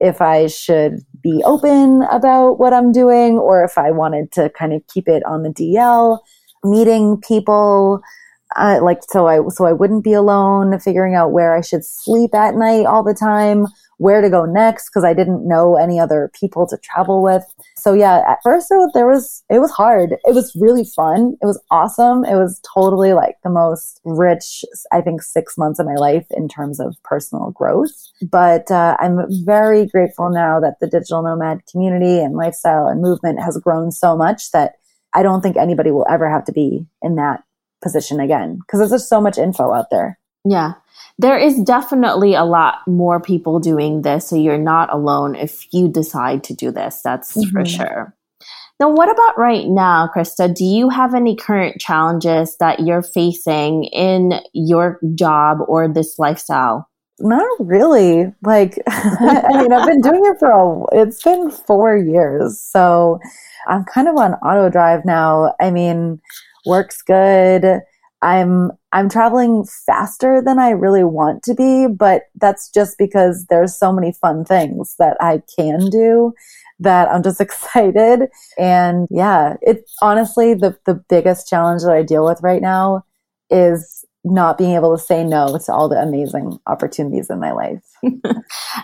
if 0.00 0.20
I 0.20 0.46
should 0.46 1.00
be 1.22 1.42
open 1.44 2.02
about 2.10 2.58
what 2.58 2.72
I'm 2.72 2.92
doing 2.92 3.38
or 3.38 3.64
if 3.64 3.78
I 3.78 3.90
wanted 3.90 4.32
to 4.32 4.50
kind 4.50 4.72
of 4.72 4.86
keep 4.88 5.08
it 5.08 5.24
on 5.24 5.42
the 5.42 5.50
DL, 5.50 6.18
meeting 6.64 7.20
people, 7.20 8.00
uh, 8.56 8.80
like 8.82 9.00
so 9.08 9.26
I 9.26 9.40
so 9.48 9.66
I 9.66 9.72
wouldn't 9.72 10.04
be 10.04 10.12
alone, 10.12 10.78
figuring 10.78 11.14
out 11.14 11.32
where 11.32 11.56
I 11.56 11.60
should 11.60 11.84
sleep 11.84 12.34
at 12.34 12.54
night 12.54 12.86
all 12.86 13.02
the 13.02 13.14
time, 13.14 13.66
where 13.98 14.20
to 14.20 14.28
go 14.28 14.44
next 14.44 14.90
because 14.90 15.04
I 15.04 15.14
didn't 15.14 15.46
know 15.46 15.76
any 15.76 15.98
other 15.98 16.30
people 16.38 16.66
to 16.66 16.76
travel 16.78 17.22
with. 17.22 17.44
So 17.76 17.94
yeah, 17.94 18.22
at 18.28 18.38
first 18.42 18.68
it, 18.70 18.90
there 18.94 19.06
was 19.06 19.42
it 19.48 19.58
was 19.58 19.70
hard. 19.70 20.12
It 20.24 20.34
was 20.34 20.54
really 20.60 20.84
fun. 20.84 21.36
It 21.40 21.46
was 21.46 21.60
awesome. 21.70 22.24
It 22.24 22.34
was 22.34 22.60
totally 22.74 23.12
like 23.12 23.36
the 23.42 23.50
most 23.50 24.00
rich 24.04 24.64
I 24.92 25.00
think 25.00 25.22
6 25.22 25.58
months 25.58 25.78
of 25.78 25.86
my 25.86 25.94
life 25.94 26.26
in 26.30 26.48
terms 26.48 26.80
of 26.80 26.96
personal 27.04 27.50
growth. 27.52 27.94
But 28.30 28.70
uh, 28.70 28.96
I'm 29.00 29.20
very 29.44 29.86
grateful 29.86 30.30
now 30.30 30.60
that 30.60 30.76
the 30.80 30.88
digital 30.88 31.22
nomad 31.22 31.62
community 31.70 32.20
and 32.20 32.36
lifestyle 32.36 32.86
and 32.86 33.00
movement 33.00 33.40
has 33.40 33.58
grown 33.58 33.90
so 33.92 34.16
much 34.16 34.50
that 34.52 34.74
I 35.14 35.22
don't 35.22 35.40
think 35.40 35.56
anybody 35.56 35.90
will 35.90 36.06
ever 36.10 36.28
have 36.28 36.44
to 36.44 36.52
be 36.52 36.86
in 37.02 37.16
that 37.16 37.42
position 37.82 38.20
again 38.20 38.58
because 38.58 38.80
there's 38.80 38.90
just 38.90 39.08
so 39.08 39.20
much 39.20 39.38
info 39.38 39.72
out 39.72 39.86
there. 39.90 40.18
Yeah. 40.44 40.74
There 41.18 41.38
is 41.38 41.60
definitely 41.62 42.34
a 42.34 42.44
lot 42.44 42.86
more 42.86 43.20
people 43.20 43.58
doing 43.58 44.02
this. 44.02 44.28
So 44.28 44.36
you're 44.36 44.58
not 44.58 44.92
alone 44.92 45.34
if 45.34 45.66
you 45.72 45.88
decide 45.88 46.44
to 46.44 46.54
do 46.54 46.70
this. 46.70 47.00
That's 47.02 47.36
mm-hmm. 47.36 47.50
for 47.50 47.64
sure. 47.64 48.16
Now, 48.78 48.90
what 48.90 49.10
about 49.10 49.38
right 49.38 49.66
now, 49.66 50.10
Christa? 50.14 50.54
Do 50.54 50.64
you 50.64 50.90
have 50.90 51.14
any 51.14 51.34
current 51.34 51.80
challenges 51.80 52.56
that 52.58 52.80
you're 52.80 53.02
facing 53.02 53.84
in 53.84 54.34
your 54.52 55.00
job 55.14 55.58
or 55.66 55.88
this 55.88 56.18
lifestyle? 56.18 56.86
Not 57.18 57.48
really. 57.58 58.34
Like, 58.42 58.78
I 58.86 59.62
mean, 59.62 59.72
I've 59.72 59.86
been 59.86 60.02
doing 60.02 60.20
it 60.26 60.38
for 60.38 60.50
a, 60.50 61.00
it's 61.00 61.22
been 61.22 61.50
four 61.50 61.96
years. 61.96 62.60
So 62.60 63.18
I'm 63.66 63.84
kind 63.84 64.08
of 64.08 64.16
on 64.16 64.34
auto 64.34 64.68
drive 64.68 65.06
now. 65.06 65.54
I 65.58 65.70
mean, 65.70 66.20
work's 66.66 67.00
good. 67.00 67.80
I'm, 68.22 68.70
I'm 68.92 69.08
traveling 69.08 69.64
faster 69.86 70.42
than 70.44 70.58
I 70.58 70.70
really 70.70 71.04
want 71.04 71.42
to 71.44 71.54
be, 71.54 71.86
but 71.86 72.22
that's 72.34 72.70
just 72.70 72.98
because 72.98 73.46
there's 73.50 73.76
so 73.76 73.92
many 73.92 74.12
fun 74.12 74.44
things 74.44 74.94
that 74.98 75.16
I 75.20 75.42
can 75.58 75.90
do 75.90 76.32
that 76.80 77.08
I'm 77.08 77.22
just 77.22 77.40
excited. 77.42 78.28
And 78.58 79.06
yeah, 79.10 79.56
it's 79.62 79.94
honestly 80.02 80.54
the, 80.54 80.76
the 80.86 80.94
biggest 81.08 81.48
challenge 81.48 81.82
that 81.82 81.92
I 81.92 82.02
deal 82.02 82.24
with 82.24 82.40
right 82.42 82.62
now 82.62 83.04
is 83.50 84.04
not 84.26 84.58
being 84.58 84.74
able 84.74 84.96
to 84.96 85.02
say 85.02 85.22
no 85.22 85.58
to 85.64 85.72
all 85.72 85.88
the 85.88 85.96
amazing 85.96 86.58
opportunities 86.66 87.30
in 87.30 87.38
my 87.38 87.52
life. 87.52 87.80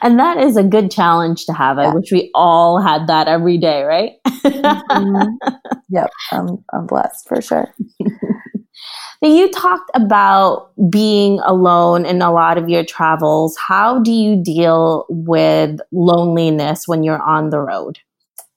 and 0.02 0.18
that 0.18 0.38
is 0.38 0.56
a 0.56 0.62
good 0.62 0.90
challenge 0.90 1.46
to 1.46 1.52
have. 1.52 1.78
Yeah. 1.78 1.90
I 1.90 1.94
wish 1.94 2.12
we 2.12 2.30
all 2.32 2.80
had 2.80 3.08
that 3.08 3.26
every 3.26 3.58
day, 3.58 3.82
right? 3.82 4.12
mm-hmm. 4.26 5.50
Yep, 5.90 6.10
I'm, 6.30 6.64
I'm 6.72 6.86
blessed 6.86 7.28
for 7.28 7.42
sure. 7.42 7.74
Now, 9.22 9.28
you 9.28 9.50
talked 9.50 9.90
about 9.94 10.72
being 10.90 11.38
alone 11.40 12.04
in 12.04 12.22
a 12.22 12.32
lot 12.32 12.58
of 12.58 12.68
your 12.68 12.84
travels. 12.84 13.56
How 13.56 14.00
do 14.00 14.10
you 14.12 14.36
deal 14.42 15.06
with 15.08 15.78
loneliness 15.92 16.88
when 16.88 17.04
you're 17.04 17.22
on 17.22 17.50
the 17.50 17.60
road? 17.60 18.00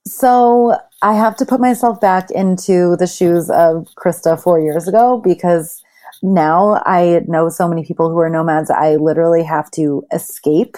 So, 0.08 0.78
I 1.02 1.14
have 1.14 1.36
to 1.38 1.46
put 1.46 1.60
myself 1.60 2.02
back 2.02 2.32
into 2.32 2.96
the 2.98 3.06
shoes 3.06 3.50
of 3.52 3.88
Christa 3.96 4.42
four 4.42 4.60
years 4.60 4.88
ago 4.88 5.22
because 5.24 5.84
now 6.24 6.82
I 6.86 7.22
know 7.28 7.50
so 7.50 7.68
many 7.68 7.86
people 7.86 8.10
who 8.10 8.18
are 8.20 8.30
nomads. 8.30 8.72
I 8.72 8.96
literally 8.96 9.44
have 9.44 9.70
to 9.72 10.04
escape. 10.12 10.78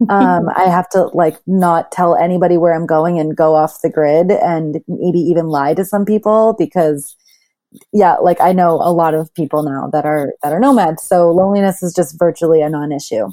um, 0.08 0.48
I 0.56 0.64
have 0.70 0.88
to 0.90 1.06
like 1.12 1.36
not 1.46 1.92
tell 1.92 2.16
anybody 2.16 2.56
where 2.56 2.72
I'm 2.72 2.86
going 2.86 3.18
and 3.18 3.36
go 3.36 3.54
off 3.54 3.82
the 3.82 3.90
grid 3.90 4.30
and 4.30 4.80
maybe 4.88 5.18
even 5.18 5.48
lie 5.48 5.74
to 5.74 5.84
some 5.84 6.04
people 6.04 6.54
because 6.58 7.16
yeah, 7.92 8.14
like 8.16 8.40
I 8.40 8.52
know 8.52 8.74
a 8.74 8.92
lot 8.92 9.14
of 9.14 9.32
people 9.34 9.62
now 9.62 9.88
that 9.92 10.06
are 10.06 10.32
that 10.42 10.52
are 10.52 10.60
nomads, 10.60 11.02
so 11.02 11.30
loneliness 11.30 11.82
is 11.82 11.94
just 11.94 12.18
virtually 12.18 12.62
a 12.62 12.68
non-issue. 12.68 13.28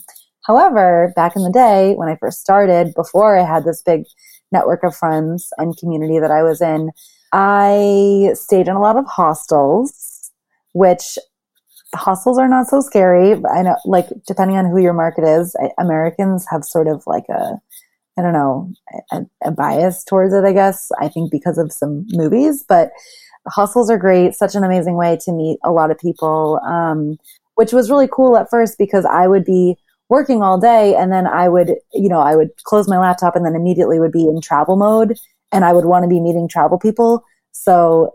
However, 0.45 1.11
back 1.15 1.35
in 1.35 1.43
the 1.43 1.51
day 1.51 1.93
when 1.95 2.09
I 2.09 2.17
first 2.17 2.41
started, 2.41 2.93
before 2.95 3.37
I 3.37 3.45
had 3.45 3.63
this 3.63 3.81
big 3.81 4.03
network 4.51 4.83
of 4.83 4.95
friends 4.95 5.49
and 5.57 5.77
community 5.77 6.19
that 6.19 6.31
I 6.31 6.43
was 6.43 6.61
in, 6.61 6.91
I 7.33 8.31
stayed 8.33 8.67
in 8.67 8.75
a 8.75 8.81
lot 8.81 8.97
of 8.97 9.05
hostels, 9.07 10.31
which 10.73 11.17
hostels 11.95 12.37
are 12.37 12.47
not 12.47 12.67
so 12.67 12.81
scary. 12.81 13.33
I 13.51 13.61
know, 13.63 13.75
like, 13.85 14.07
depending 14.27 14.57
on 14.57 14.65
who 14.65 14.77
your 14.77 14.93
market 14.93 15.23
is, 15.23 15.55
I, 15.61 15.71
Americans 15.81 16.45
have 16.51 16.63
sort 16.63 16.87
of 16.87 17.03
like 17.07 17.25
a, 17.29 17.59
I 18.17 18.21
don't 18.21 18.33
know, 18.33 18.71
a, 19.11 19.21
a 19.45 19.51
bias 19.51 20.03
towards 20.03 20.33
it, 20.33 20.43
I 20.43 20.53
guess. 20.53 20.91
I 21.01 21.07
think 21.07 21.31
because 21.31 21.57
of 21.57 21.71
some 21.71 22.05
movies, 22.11 22.63
but 22.67 22.91
hostels 23.47 23.89
are 23.89 23.97
great, 23.97 24.33
such 24.33 24.55
an 24.55 24.63
amazing 24.63 24.95
way 24.95 25.17
to 25.23 25.31
meet 25.31 25.59
a 25.63 25.71
lot 25.71 25.91
of 25.91 25.97
people, 25.97 26.59
um, 26.65 27.17
which 27.55 27.73
was 27.73 27.89
really 27.89 28.07
cool 28.11 28.37
at 28.37 28.49
first 28.49 28.77
because 28.77 29.05
I 29.05 29.27
would 29.27 29.45
be 29.45 29.77
working 30.09 30.43
all 30.43 30.59
day 30.59 30.95
and 30.95 31.11
then 31.11 31.25
I 31.25 31.49
would, 31.49 31.75
you 31.93 32.09
know, 32.09 32.19
I 32.19 32.35
would 32.35 32.49
close 32.63 32.87
my 32.87 32.99
laptop 32.99 33.35
and 33.35 33.45
then 33.45 33.55
immediately 33.55 33.99
would 33.99 34.11
be 34.11 34.27
in 34.27 34.41
travel 34.41 34.75
mode 34.75 35.17
and 35.51 35.65
I 35.65 35.73
would 35.73 35.85
want 35.85 36.03
to 36.03 36.09
be 36.09 36.19
meeting 36.19 36.47
travel 36.47 36.77
people. 36.77 37.23
So 37.51 38.13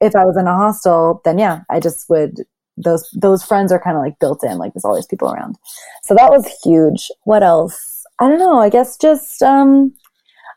if 0.00 0.14
I 0.14 0.24
was 0.24 0.36
in 0.36 0.46
a 0.46 0.54
hostel, 0.54 1.20
then 1.24 1.38
yeah, 1.38 1.60
I 1.70 1.80
just 1.80 2.08
would 2.08 2.44
those 2.76 3.08
those 3.12 3.44
friends 3.44 3.70
are 3.70 3.80
kind 3.80 3.96
of 3.96 4.02
like 4.02 4.18
built 4.18 4.42
in, 4.44 4.58
like 4.58 4.74
there's 4.74 4.84
always 4.84 5.06
people 5.06 5.32
around. 5.32 5.56
So 6.02 6.14
that 6.14 6.30
was 6.30 6.46
huge. 6.62 7.10
What 7.24 7.42
else? 7.42 8.04
I 8.18 8.28
don't 8.28 8.38
know. 8.38 8.58
I 8.58 8.68
guess 8.68 8.96
just 8.96 9.42
um 9.42 9.92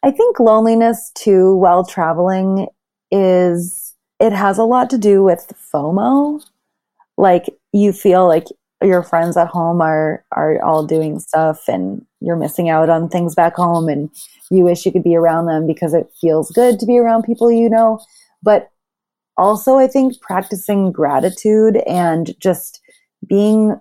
I 0.03 0.11
think 0.11 0.39
loneliness 0.39 1.11
too 1.15 1.55
while 1.55 1.85
traveling 1.85 2.67
is 3.11 3.86
it 4.19 4.33
has 4.33 4.57
a 4.57 4.63
lot 4.63 4.89
to 4.89 4.97
do 4.97 5.23
with 5.23 5.53
FOMO. 5.73 6.43
Like 7.17 7.45
you 7.73 7.93
feel 7.93 8.27
like 8.27 8.45
your 8.81 9.01
friends 9.03 9.37
at 9.37 9.47
home 9.47 9.81
are 9.81 10.23
are 10.33 10.63
all 10.63 10.85
doing 10.85 11.19
stuff 11.19 11.67
and 11.67 12.05
you're 12.19 12.35
missing 12.35 12.69
out 12.69 12.89
on 12.89 13.09
things 13.09 13.33
back 13.33 13.55
home 13.55 13.89
and 13.89 14.09
you 14.51 14.63
wish 14.63 14.85
you 14.85 14.91
could 14.91 15.03
be 15.03 15.15
around 15.15 15.47
them 15.47 15.65
because 15.65 15.93
it 15.93 16.11
feels 16.21 16.51
good 16.51 16.79
to 16.79 16.85
be 16.85 16.97
around 16.97 17.23
people 17.23 17.51
you 17.51 17.69
know. 17.69 17.99
But 18.43 18.69
also 19.35 19.77
I 19.77 19.87
think 19.87 20.19
practicing 20.21 20.91
gratitude 20.91 21.77
and 21.87 22.39
just 22.39 22.81
being 23.27 23.79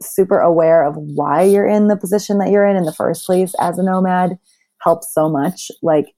super 0.00 0.40
aware 0.40 0.84
of 0.84 0.96
why 0.96 1.42
you're 1.42 1.66
in 1.66 1.88
the 1.88 1.96
position 1.96 2.38
that 2.38 2.50
you're 2.50 2.66
in 2.66 2.76
in 2.76 2.84
the 2.84 2.92
first 2.92 3.26
place 3.26 3.54
as 3.60 3.78
a 3.78 3.82
nomad 3.82 4.38
helps 4.82 5.12
so 5.12 5.28
much. 5.28 5.70
Like 5.82 6.14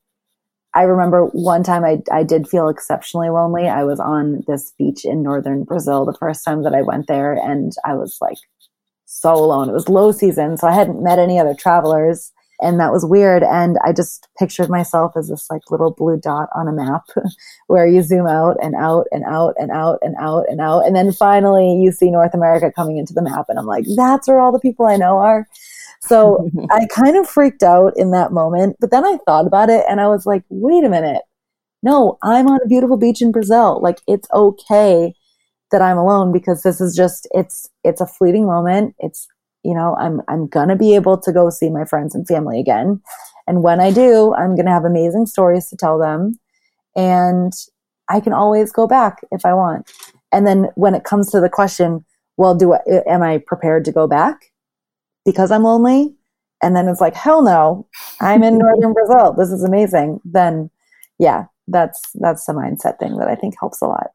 I 0.77 0.83
remember 0.83 1.25
one 1.33 1.63
time 1.63 1.87
I, 1.87 2.03
I 2.13 2.23
did 2.23 2.47
feel 2.47 2.69
exceptionally 2.69 3.31
lonely. 3.31 3.67
I 3.67 3.83
was 3.85 3.99
on 3.99 4.45
this 4.47 4.75
beach 4.79 5.07
in 5.07 5.23
northern 5.23 5.65
Brazil 5.65 6.05
the 6.05 6.13
first 6.13 6.45
time 6.45 6.65
that 6.65 6.75
I 6.75 6.83
went 6.83 7.07
there, 7.07 7.33
and 7.33 7.73
I 7.87 7.95
was 7.95 8.19
like 8.21 8.37
so 9.07 9.33
alone. 9.33 9.71
It 9.71 9.73
was 9.73 9.89
low 9.89 10.13
season, 10.13 10.59
so 10.59 10.69
I 10.69 10.75
hadn't 10.75 11.03
met 11.03 11.19
any 11.19 11.39
other 11.39 11.55
travelers, 11.55 12.31
and 12.61 12.81
that 12.81 12.93
was 12.93 13.05
weird. 13.05 13.43
And 13.43 13.77
I 13.85 13.93
just 13.93 14.29
pictured 14.39 14.69
myself 14.69 15.13
as 15.17 15.29
this 15.29 15.49
like 15.51 15.71
little 15.71 15.91
blue 15.91 16.19
dot 16.19 16.49
on 16.55 16.69
a 16.69 16.73
map 16.73 17.05
where 17.67 17.87
you 17.87 18.03
zoom 18.03 18.27
out 18.27 18.57
and 18.63 18.75
out 18.75 19.07
and 19.11 19.25
out 19.25 19.55
and 19.59 19.71
out 19.71 19.99
and 20.03 20.15
out 20.21 20.47
and 20.49 20.61
out. 20.61 20.87
And 20.87 20.97
then 20.97 21.13
finally 21.13 21.81
you 21.81 21.93
see 21.93 22.11
North 22.11 22.35
America 22.35 22.73
coming 22.75 22.97
into 22.99 23.13
the 23.13 23.23
map, 23.23 23.47
and 23.49 23.59
I'm 23.59 23.67
like, 23.67 23.85
that's 23.97 24.29
where 24.29 24.41
all 24.41 24.53
the 24.53 24.61
people 24.61 24.87
I 24.87 24.97
know 24.97 25.19
are. 25.19 25.47
So 26.01 26.51
I 26.71 26.87
kind 26.87 27.17
of 27.17 27.29
freaked 27.29 27.63
out 27.63 27.93
in 27.97 28.11
that 28.13 28.33
moment, 28.33 28.77
but 28.81 28.91
then 28.91 29.05
I 29.05 29.19
thought 29.27 29.47
about 29.47 29.71
it 29.71 29.85
and 29.89 30.01
I 30.01 30.09
was 30.09 30.27
like, 30.27 30.45
wait 30.49 30.85
a 30.85 30.89
minute. 30.89 31.23
No, 31.83 32.19
I'm 32.23 32.49
on 32.49 32.61
a 32.65 32.69
beautiful 32.69 32.97
beach 32.97 33.23
in 33.23 33.33
Brazil. 33.33 33.81
Like 33.81 34.01
it's 34.07 34.29
okay 34.33 35.15
that 35.71 35.83
I'm 35.83 35.99
alone 35.99 36.33
because 36.33 36.63
this 36.63 36.81
is 36.81 36.97
just 36.97 37.29
it's 37.33 37.69
it's 37.85 38.01
a 38.01 38.07
fleeting 38.07 38.47
moment. 38.47 38.95
It's 38.99 39.29
you 39.67 39.75
know, 39.75 39.97
I'm 39.99 40.21
I'm 40.29 40.47
going 40.47 40.69
to 40.69 40.77
be 40.77 40.95
able 40.95 41.19
to 41.19 41.33
go 41.33 41.51
see 41.51 41.71
my 41.71 41.85
friends 41.85 42.15
and 42.15 42.27
family 42.27 42.61
again. 42.61 43.01
And 43.47 43.63
when 43.63 43.81
I 43.81 43.91
do, 43.91 44.35
I'm 44.35 44.55
going 44.55 44.67
to 44.67 44.73
have 44.73 44.85
amazing 44.85 45.27
stories 45.27 45.69
to 45.69 45.77
tell 45.77 45.99
them 45.99 46.39
and 46.97 47.53
I 48.09 48.21
can 48.21 48.33
always 48.33 48.73
go 48.73 48.87
back 48.87 49.25
if 49.31 49.45
I 49.45 49.55
want. 49.55 49.91
And 50.33 50.47
then 50.47 50.69
when 50.75 50.95
it 50.95 51.05
comes 51.05 51.31
to 51.31 51.41
the 51.41 51.49
question, 51.49 52.05
well, 52.37 52.55
do 52.55 52.75
I, 52.75 52.81
am 53.07 53.23
I 53.23 53.39
prepared 53.39 53.85
to 53.87 53.93
go 53.93 54.07
back? 54.07 54.51
because 55.27 55.51
I'm 55.51 55.65
lonely. 55.65 56.15
And 56.63 56.75
then 56.75 56.89
it's 56.89 57.03
like, 57.03 57.15
hell 57.15 57.43
no, 57.43 57.87
I'm 58.21 58.43
in 58.43 58.57
northern 58.57 58.95
Brazil. 58.95 59.35
This 59.35 59.51
is 59.51 59.63
amazing. 59.63 60.21
Then 60.25 60.71
yeah, 61.19 61.45
that's 61.69 62.01
that's 62.15 62.47
the 62.47 62.55
mindset 62.55 62.99
thing 62.99 63.19
that 63.19 63.29
I 63.29 63.35
think 63.35 63.55
helps 63.61 63.83
a 63.83 63.87
lot. 63.87 64.07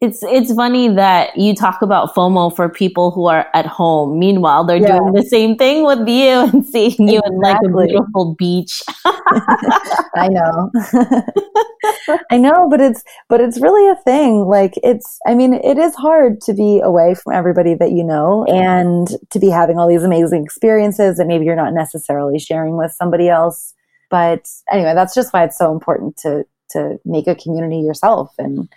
It's 0.00 0.20
it's 0.22 0.52
funny 0.52 0.88
that 0.88 1.36
you 1.36 1.54
talk 1.54 1.80
about 1.80 2.12
FOMO 2.14 2.54
for 2.54 2.68
people 2.68 3.12
who 3.12 3.26
are 3.26 3.46
at 3.54 3.66
home. 3.66 4.18
Meanwhile, 4.18 4.64
they're 4.64 4.78
yeah. 4.78 4.98
doing 4.98 5.12
the 5.12 5.22
same 5.22 5.56
thing 5.56 5.84
with 5.84 6.08
you 6.08 6.28
and 6.52 6.66
seeing 6.66 7.08
exactly. 7.08 7.14
you 7.14 7.20
in 7.24 7.38
like 7.38 7.58
a 7.64 7.68
beautiful 7.68 8.34
beach. 8.36 8.82
I 9.04 10.28
know. 10.28 10.70
I 12.30 12.36
know, 12.36 12.68
but 12.68 12.80
it's 12.80 13.04
but 13.28 13.40
it's 13.40 13.60
really 13.60 13.88
a 13.88 13.96
thing. 14.02 14.44
Like 14.46 14.74
it's 14.82 15.18
I 15.26 15.34
mean, 15.34 15.54
it 15.54 15.78
is 15.78 15.94
hard 15.94 16.40
to 16.42 16.52
be 16.52 16.80
away 16.80 17.14
from 17.14 17.34
everybody 17.34 17.74
that 17.74 17.92
you 17.92 18.02
know 18.02 18.44
and 18.46 19.08
to 19.30 19.38
be 19.38 19.50
having 19.50 19.78
all 19.78 19.88
these 19.88 20.02
amazing 20.02 20.42
experiences 20.42 21.16
that 21.18 21.26
maybe 21.26 21.44
you're 21.44 21.54
not 21.54 21.74
necessarily 21.74 22.38
sharing 22.38 22.76
with 22.76 22.92
somebody 22.92 23.28
else. 23.28 23.72
But 24.10 24.48
anyway, 24.70 24.94
that's 24.94 25.14
just 25.14 25.32
why 25.32 25.44
it's 25.44 25.56
so 25.56 25.72
important 25.72 26.16
to 26.18 26.44
to 26.70 26.98
make 27.04 27.26
a 27.26 27.34
community 27.34 27.78
yourself 27.78 28.34
and 28.38 28.68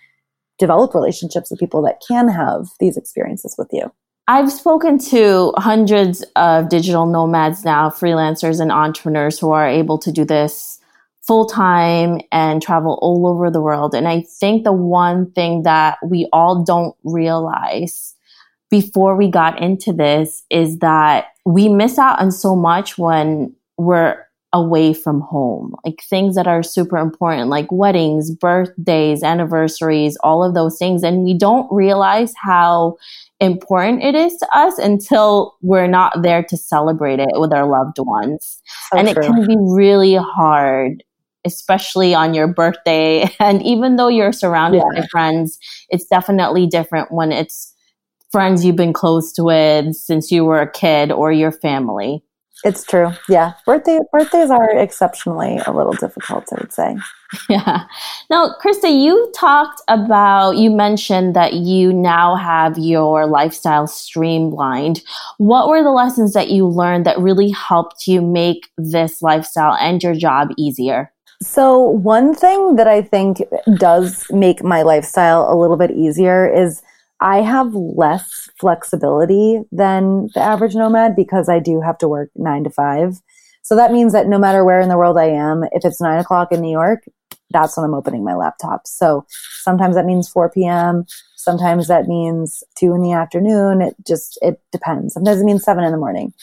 develop 0.57 0.93
relationships 0.93 1.50
with 1.50 1.59
people 1.59 1.81
that 1.83 2.01
can 2.07 2.27
have 2.29 2.67
these 2.79 2.97
experiences 2.97 3.55
with 3.57 3.69
you. 3.71 3.91
I've 4.27 4.51
spoken 4.51 4.97
to 5.09 5.53
hundreds 5.57 6.24
of 6.35 6.69
digital 6.69 7.05
nomads 7.05 7.63
now, 7.63 7.89
freelancers 7.89 8.59
and 8.59 8.71
entrepreneurs 8.71 9.38
who 9.38 9.51
are 9.51 9.67
able 9.67 10.00
to 10.00 10.12
do 10.12 10.25
this 10.25 10.79
full 11.21 11.45
time 11.45 12.21
and 12.31 12.62
travel 12.62 12.97
all 13.01 13.27
over 13.27 13.51
the 13.51 13.62
world. 13.62 13.93
And 13.93 14.07
I 14.07 14.21
think 14.39 14.63
the 14.63 14.74
one 14.74 15.31
thing 15.31 15.63
that 15.63 15.97
we 16.03 16.27
all 16.33 16.63
don't 16.63 16.95
realize 17.03 18.15
before 18.71 19.15
we 19.15 19.29
got 19.29 19.62
into 19.62 19.93
this 19.93 20.43
is 20.50 20.79
that 20.79 21.27
we 21.45 21.69
miss 21.69 22.00
out 22.00 22.19
on 22.19 22.31
so 22.31 22.55
much 22.55 22.97
when 22.97 23.55
we're 23.77 24.25
away 24.55 24.93
from 24.93 25.19
home, 25.19 25.75
like 25.83 26.01
things 26.09 26.35
that 26.35 26.47
are 26.47 26.63
super 26.63 26.97
important, 26.97 27.50
like 27.50 27.67
weddings, 27.71 28.31
birthdays, 28.31 29.21
anniversaries, 29.21 30.17
all 30.24 30.45
of 30.45 30.53
those 30.53 30.79
things. 30.79 31.03
And 31.03 31.25
we 31.25 31.38
don't 31.38 31.69
realize 31.69 32.33
how 32.41 32.95
important 33.41 34.01
it 34.01 34.15
is 34.15 34.33
to 34.38 34.47
us 34.57 34.77
until 34.77 35.57
we're 35.62 35.88
not 35.88 36.21
there 36.24 36.41
to 36.41 36.55
celebrate 36.55 37.19
it 37.19 37.31
with 37.33 37.51
our 37.51 37.67
loved 37.67 37.97
ones. 38.00 38.62
So 38.91 38.97
and 38.97 39.09
true. 39.09 39.21
it 39.21 39.25
can 39.25 39.45
be 39.45 39.57
really 39.59 40.15
hard 40.15 41.03
especially 41.47 42.15
on 42.15 42.33
your 42.33 42.47
birthday. 42.47 43.29
And 43.39 43.62
even 43.62 43.97
though 43.97 44.07
you're 44.07 44.31
surrounded 44.31 44.81
yeah. 44.95 45.01
by 45.01 45.07
friends, 45.12 45.59
it's 45.89 46.05
definitely 46.05 46.65
different 46.65 47.12
when 47.12 47.31
it's 47.31 47.71
friends 48.31 48.65
you've 48.65 48.75
been 48.75 48.93
close 48.93 49.31
to 49.33 49.43
with 49.43 49.93
since 49.93 50.31
you 50.31 50.43
were 50.43 50.59
a 50.59 50.71
kid 50.71 51.12
or 51.12 51.31
your 51.31 51.51
family. 51.51 52.24
It's 52.65 52.84
true. 52.84 53.12
Yeah. 53.29 53.53
Birthday 53.63 54.00
birthdays 54.12 54.50
are 54.50 54.75
exceptionally 54.75 55.60
a 55.67 55.72
little 55.72 55.93
difficult, 55.93 56.45
I 56.51 56.62
would 56.62 56.74
say. 56.74 56.98
Yeah. 57.50 57.84
Now, 58.29 58.55
Christa, 58.63 58.89
you 58.89 59.29
talked 59.36 59.81
about 59.89 60.51
you 60.57 60.69
mentioned 60.69 61.36
that 61.36 61.53
you 61.53 61.91
now 61.91 62.36
have 62.36 62.77
your 62.77 63.25
lifestyle 63.25 63.88
streamlined. 63.88 65.01
What 65.38 65.67
were 65.67 65.84
the 65.84 65.91
lessons 65.91 66.31
that 66.34 66.50
you 66.50 66.65
learned 66.65 67.05
that 67.05 67.19
really 67.19 67.50
helped 67.50 68.07
you 68.07 68.22
make 68.22 68.69
this 68.77 69.22
lifestyle 69.22 69.75
and 69.81 70.01
your 70.01 70.13
job 70.15 70.50
easier? 70.57 71.12
So, 71.41 71.79
one 71.81 72.34
thing 72.34 72.77
that 72.77 72.88
I 72.88 73.01
think 73.01 73.41
does 73.75 74.25
make 74.29 74.63
my 74.63 74.84
lifestyle 74.84 75.51
a 75.51 75.60
little 75.60 75.77
bit 75.77 75.91
easier 75.91 76.48
is 76.48 76.81
I 77.19 77.41
have 77.41 77.74
less 77.74 78.50
flexibility 78.60 79.62
than 79.72 80.29
the 80.34 80.41
average 80.41 80.75
nomad 80.75 81.15
because 81.15 81.50
I 81.50 81.60
do 81.60 81.81
have 81.81 81.98
to 82.00 82.07
work 82.07 82.29
nine 82.36 82.63
to 82.65 82.69
five. 82.69 83.22
So 83.63 83.75
that 83.75 83.91
means 83.91 84.13
that 84.13 84.27
no 84.27 84.38
matter 84.38 84.63
where 84.63 84.79
in 84.79 84.89
the 84.89 84.98
world 84.98 85.17
I 85.17 85.29
am, 85.29 85.63
if 85.72 85.84
it's 85.86 86.01
nine 86.01 86.19
o'clock 86.19 86.51
in 86.51 86.62
New 86.62 86.72
York, 86.72 87.03
that's 87.50 87.77
when 87.77 87.86
I'm 87.86 87.93
opening 87.93 88.24
my 88.24 88.36
laptop. 88.36 88.86
So 88.86 89.25
sometimes 89.62 89.95
that 89.95 90.05
means 90.05 90.29
4 90.29 90.51
p.m. 90.51 91.05
Sometimes 91.36 91.88
that 91.88 92.07
means 92.07 92.63
two 92.77 92.93
in 92.93 93.01
the 93.01 93.13
afternoon. 93.13 93.81
It 93.81 93.95
just, 94.05 94.38
it 94.41 94.62
depends. 94.72 95.13
Sometimes 95.13 95.41
it 95.41 95.45
means 95.45 95.63
seven 95.63 95.84
in 95.84 95.91
the 95.91 95.98
morning. 95.98 96.34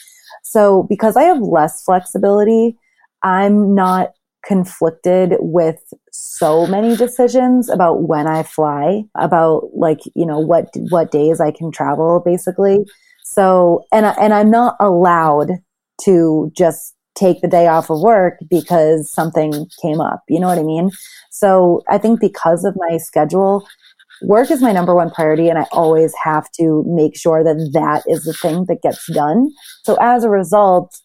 So 0.43 0.83
because 0.83 1.15
I 1.15 1.23
have 1.23 1.39
less 1.39 1.83
flexibility, 1.83 2.77
I'm 3.21 3.73
not 3.75 4.11
conflicted 4.45 5.35
with 5.39 5.93
so 6.11 6.67
many 6.67 6.95
decisions 6.95 7.69
about 7.69 8.03
when 8.03 8.27
I 8.27 8.43
fly, 8.43 9.03
about 9.15 9.69
like, 9.73 9.99
you 10.15 10.25
know, 10.25 10.39
what, 10.39 10.69
what 10.89 11.11
days 11.11 11.39
I 11.39 11.51
can 11.51 11.71
travel 11.71 12.21
basically. 12.23 12.85
So, 13.23 13.85
and, 13.91 14.05
and 14.05 14.33
I'm 14.33 14.51
not 14.51 14.75
allowed 14.79 15.51
to 16.03 16.51
just 16.55 16.95
take 17.15 17.41
the 17.41 17.47
day 17.47 17.67
off 17.67 17.89
of 17.89 18.01
work 18.01 18.39
because 18.49 19.09
something 19.09 19.67
came 19.81 20.01
up. 20.01 20.23
You 20.27 20.39
know 20.39 20.47
what 20.47 20.59
I 20.59 20.63
mean? 20.63 20.91
So 21.31 21.83
I 21.87 21.97
think 21.97 22.19
because 22.19 22.65
of 22.65 22.75
my 22.75 22.97
schedule, 22.97 23.65
work 24.23 24.51
is 24.51 24.61
my 24.61 24.71
number 24.71 24.95
one 24.95 25.11
priority 25.11 25.49
and 25.49 25.59
I 25.59 25.65
always 25.71 26.13
have 26.23 26.49
to 26.53 26.83
make 26.87 27.15
sure 27.17 27.43
that 27.43 27.71
that 27.73 28.03
is 28.07 28.23
the 28.23 28.33
thing 28.33 28.65
that 28.67 28.81
gets 28.81 29.05
done. 29.13 29.49
So 29.83 29.97
as 30.01 30.23
a 30.23 30.29
result, 30.29 30.99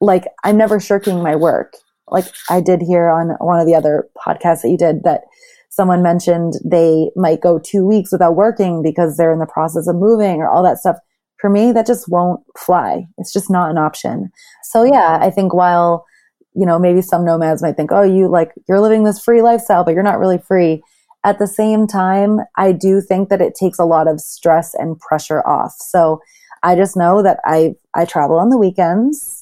like 0.00 0.24
I'm 0.44 0.56
never 0.56 0.80
shirking 0.80 1.22
my 1.22 1.36
work 1.36 1.74
like 2.08 2.26
I 2.50 2.60
did 2.60 2.80
hear 2.82 3.08
on 3.08 3.30
one 3.40 3.60
of 3.60 3.66
the 3.66 3.74
other 3.74 4.08
podcasts 4.16 4.62
that 4.62 4.70
you 4.70 4.78
did 4.78 5.02
that 5.04 5.22
someone 5.70 6.02
mentioned 6.02 6.54
they 6.64 7.10
might 7.16 7.40
go 7.40 7.58
two 7.58 7.84
weeks 7.84 8.12
without 8.12 8.36
working 8.36 8.82
because 8.82 9.16
they're 9.16 9.32
in 9.32 9.38
the 9.38 9.46
process 9.46 9.86
of 9.86 9.96
moving 9.96 10.40
or 10.40 10.48
all 10.48 10.62
that 10.62 10.78
stuff. 10.78 10.96
For 11.38 11.50
me, 11.50 11.70
that 11.72 11.86
just 11.86 12.08
won't 12.08 12.40
fly. 12.56 13.06
It's 13.18 13.32
just 13.32 13.50
not 13.50 13.70
an 13.70 13.76
option. 13.76 14.30
So 14.64 14.84
yeah, 14.84 15.18
I 15.20 15.30
think 15.30 15.52
while, 15.52 16.06
you 16.54 16.64
know, 16.64 16.78
maybe 16.78 17.02
some 17.02 17.26
nomads 17.26 17.62
might 17.62 17.76
think, 17.76 17.92
oh, 17.92 18.02
you 18.02 18.28
like, 18.28 18.52
you're 18.68 18.80
living 18.80 19.04
this 19.04 19.22
free 19.22 19.42
lifestyle, 19.42 19.84
but 19.84 19.92
you're 19.92 20.02
not 20.02 20.18
really 20.18 20.38
free. 20.38 20.82
At 21.24 21.38
the 21.38 21.46
same 21.46 21.86
time, 21.86 22.38
I 22.56 22.72
do 22.72 23.02
think 23.02 23.28
that 23.28 23.42
it 23.42 23.54
takes 23.54 23.78
a 23.78 23.84
lot 23.84 24.08
of 24.08 24.20
stress 24.20 24.72
and 24.74 24.98
pressure 24.98 25.46
off. 25.46 25.74
So 25.78 26.22
I 26.62 26.74
just 26.74 26.96
know 26.96 27.22
that 27.22 27.40
I, 27.44 27.74
I 27.94 28.06
travel 28.06 28.38
on 28.38 28.48
the 28.48 28.56
weekends 28.56 29.35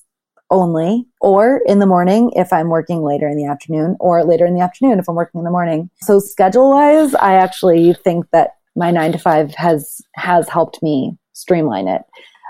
only, 0.54 1.06
or 1.20 1.60
in 1.66 1.80
the 1.80 1.86
morning 1.86 2.30
if 2.36 2.52
I'm 2.52 2.68
working 2.68 3.02
later 3.02 3.28
in 3.28 3.36
the 3.36 3.46
afternoon, 3.46 3.96
or 3.98 4.24
later 4.24 4.46
in 4.46 4.54
the 4.54 4.62
afternoon 4.62 4.98
if 4.98 5.08
I'm 5.08 5.16
working 5.16 5.40
in 5.40 5.44
the 5.44 5.50
morning. 5.50 5.90
So 6.00 6.20
schedule 6.20 6.70
wise, 6.70 7.14
I 7.16 7.34
actually 7.34 7.92
think 7.92 8.26
that 8.30 8.52
my 8.76 8.90
nine 8.90 9.12
to 9.12 9.18
five 9.18 9.54
has 9.56 10.00
has 10.14 10.48
helped 10.48 10.82
me 10.82 11.16
streamline 11.32 11.88
it. 11.88 12.02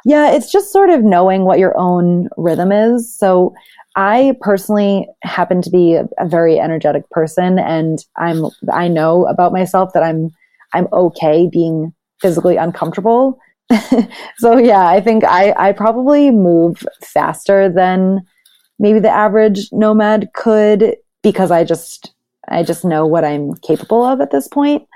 Yeah, 0.05 0.33
it's 0.33 0.53
just 0.53 0.71
sort 0.71 0.91
of 0.91 1.03
knowing 1.03 1.45
what 1.45 1.59
your 1.59 1.77
own 1.79 2.29
rhythm 2.37 2.71
is. 2.71 3.13
So 3.17 3.55
I 3.97 4.37
personally 4.41 5.09
happen 5.23 5.63
to 5.63 5.71
be 5.71 5.95
a, 5.95 6.07
a 6.19 6.29
very 6.29 6.61
energetic 6.61 7.09
person 7.11 7.59
and 7.59 8.05
I'm 8.17 8.47
I 8.73 8.89
know 8.89 9.27
about 9.27 9.53
myself 9.53 9.93
that 9.95 10.03
I'm 10.03 10.31
I'm 10.75 10.89
okay 10.93 11.49
being 11.51 11.95
physically 12.21 12.57
uncomfortable 12.57 13.39
so 14.39 14.57
yeah, 14.59 14.87
I 14.87 15.01
think 15.01 15.25
I, 15.25 15.55
I 15.57 15.73
probably 15.73 16.31
move 16.31 16.85
faster 17.03 17.69
than 17.69 18.21
maybe 18.79 19.01
the 19.01 19.11
average 19.11 19.69
nomad 19.73 20.29
could 20.35 20.97
because 21.23 21.51
I 21.51 21.65
just 21.65 22.13
I 22.49 22.63
just 22.63 22.85
know 22.85 23.07
what 23.07 23.25
I'm 23.25 23.55
capable 23.57 24.05
of 24.05 24.21
at 24.21 24.31
this 24.31 24.49
point. 24.49 24.87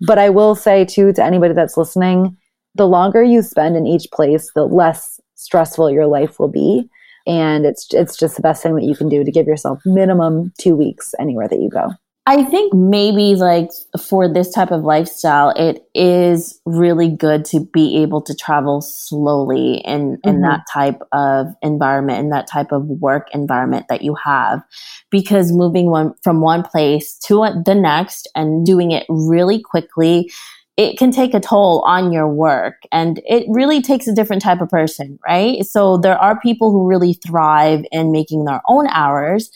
But 0.00 0.18
I 0.18 0.30
will 0.30 0.54
say 0.54 0.84
too 0.84 1.12
to 1.12 1.24
anybody 1.24 1.54
that's 1.54 1.76
listening, 1.76 2.36
the 2.74 2.88
longer 2.88 3.22
you 3.22 3.42
spend 3.42 3.76
in 3.76 3.86
each 3.86 4.10
place, 4.12 4.50
the 4.54 4.64
less 4.64 5.20
stressful 5.34 5.90
your 5.90 6.06
life 6.06 6.38
will 6.38 6.48
be. 6.48 6.88
And 7.26 7.64
it's 7.64 7.86
it's 7.92 8.16
just 8.16 8.36
the 8.36 8.42
best 8.42 8.62
thing 8.62 8.74
that 8.74 8.84
you 8.84 8.96
can 8.96 9.08
do 9.08 9.24
to 9.24 9.30
give 9.30 9.46
yourself 9.46 9.80
minimum 9.84 10.52
two 10.58 10.74
weeks 10.74 11.14
anywhere 11.18 11.48
that 11.48 11.60
you 11.60 11.70
go. 11.70 11.90
I 12.26 12.42
think 12.44 12.72
maybe 12.72 13.34
like 13.34 13.68
for 14.00 14.32
this 14.32 14.50
type 14.50 14.70
of 14.70 14.82
lifestyle, 14.82 15.50
it 15.50 15.86
is 15.94 16.58
really 16.64 17.10
good 17.10 17.44
to 17.46 17.60
be 17.60 17.98
able 17.98 18.22
to 18.22 18.34
travel 18.34 18.80
slowly 18.80 19.82
in, 19.84 20.18
in 20.24 20.36
mm-hmm. 20.36 20.42
that 20.42 20.64
type 20.72 21.00
of 21.12 21.48
environment, 21.60 22.20
in 22.20 22.30
that 22.30 22.46
type 22.46 22.72
of 22.72 22.86
work 22.86 23.28
environment 23.34 23.86
that 23.90 24.00
you 24.00 24.14
have. 24.24 24.62
Because 25.10 25.52
moving 25.52 25.90
one 25.90 26.14
from 26.22 26.40
one 26.40 26.62
place 26.62 27.18
to 27.26 27.46
the 27.66 27.74
next 27.74 28.26
and 28.34 28.64
doing 28.64 28.90
it 28.90 29.04
really 29.10 29.60
quickly, 29.60 30.32
it 30.78 30.98
can 30.98 31.12
take 31.12 31.34
a 31.34 31.40
toll 31.40 31.82
on 31.86 32.10
your 32.10 32.26
work 32.26 32.76
and 32.90 33.20
it 33.26 33.44
really 33.48 33.82
takes 33.82 34.06
a 34.06 34.14
different 34.14 34.42
type 34.42 34.62
of 34.62 34.70
person, 34.70 35.18
right? 35.28 35.64
So 35.66 35.98
there 35.98 36.18
are 36.18 36.40
people 36.40 36.72
who 36.72 36.88
really 36.88 37.12
thrive 37.12 37.84
in 37.92 38.12
making 38.12 38.46
their 38.46 38.62
own 38.66 38.88
hours 38.88 39.50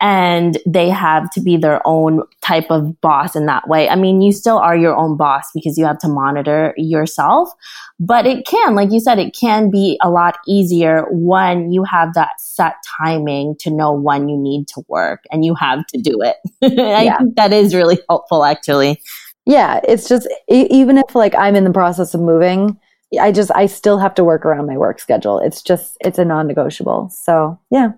and 0.00 0.56
they 0.66 0.88
have 0.88 1.30
to 1.30 1.40
be 1.40 1.56
their 1.56 1.86
own 1.86 2.22
type 2.40 2.70
of 2.70 2.98
boss 3.02 3.36
in 3.36 3.46
that 3.46 3.68
way. 3.68 3.88
I 3.88 3.96
mean, 3.96 4.22
you 4.22 4.32
still 4.32 4.56
are 4.56 4.76
your 4.76 4.96
own 4.96 5.16
boss 5.16 5.50
because 5.54 5.76
you 5.76 5.84
have 5.84 5.98
to 5.98 6.08
monitor 6.08 6.72
yourself, 6.78 7.50
but 7.98 8.26
it 8.26 8.46
can, 8.46 8.74
like 8.74 8.90
you 8.90 9.00
said, 9.00 9.18
it 9.18 9.36
can 9.38 9.70
be 9.70 9.98
a 10.02 10.08
lot 10.08 10.38
easier 10.46 11.04
when 11.10 11.70
you 11.70 11.84
have 11.84 12.14
that 12.14 12.40
set 12.40 12.76
timing 12.98 13.56
to 13.60 13.70
know 13.70 13.92
when 13.92 14.28
you 14.28 14.38
need 14.38 14.66
to 14.68 14.82
work 14.88 15.24
and 15.30 15.44
you 15.44 15.54
have 15.54 15.86
to 15.88 16.00
do 16.00 16.22
it. 16.22 16.36
I 16.80 17.04
yeah. 17.04 17.18
think 17.18 17.36
that 17.36 17.52
is 17.52 17.74
really 17.74 17.98
helpful 18.08 18.44
actually. 18.44 19.00
Yeah, 19.44 19.80
it's 19.86 20.08
just 20.08 20.28
even 20.48 20.96
if 20.96 21.14
like 21.14 21.34
I'm 21.34 21.56
in 21.56 21.64
the 21.64 21.72
process 21.72 22.14
of 22.14 22.20
moving, 22.20 22.78
I 23.20 23.32
just 23.32 23.50
I 23.54 23.66
still 23.66 23.98
have 23.98 24.14
to 24.14 24.24
work 24.24 24.46
around 24.46 24.66
my 24.66 24.76
work 24.76 25.00
schedule. 25.00 25.40
It's 25.40 25.62
just 25.62 25.96
it's 26.00 26.18
a 26.18 26.24
non-negotiable. 26.24 27.10
So, 27.10 27.58
yeah. 27.70 27.92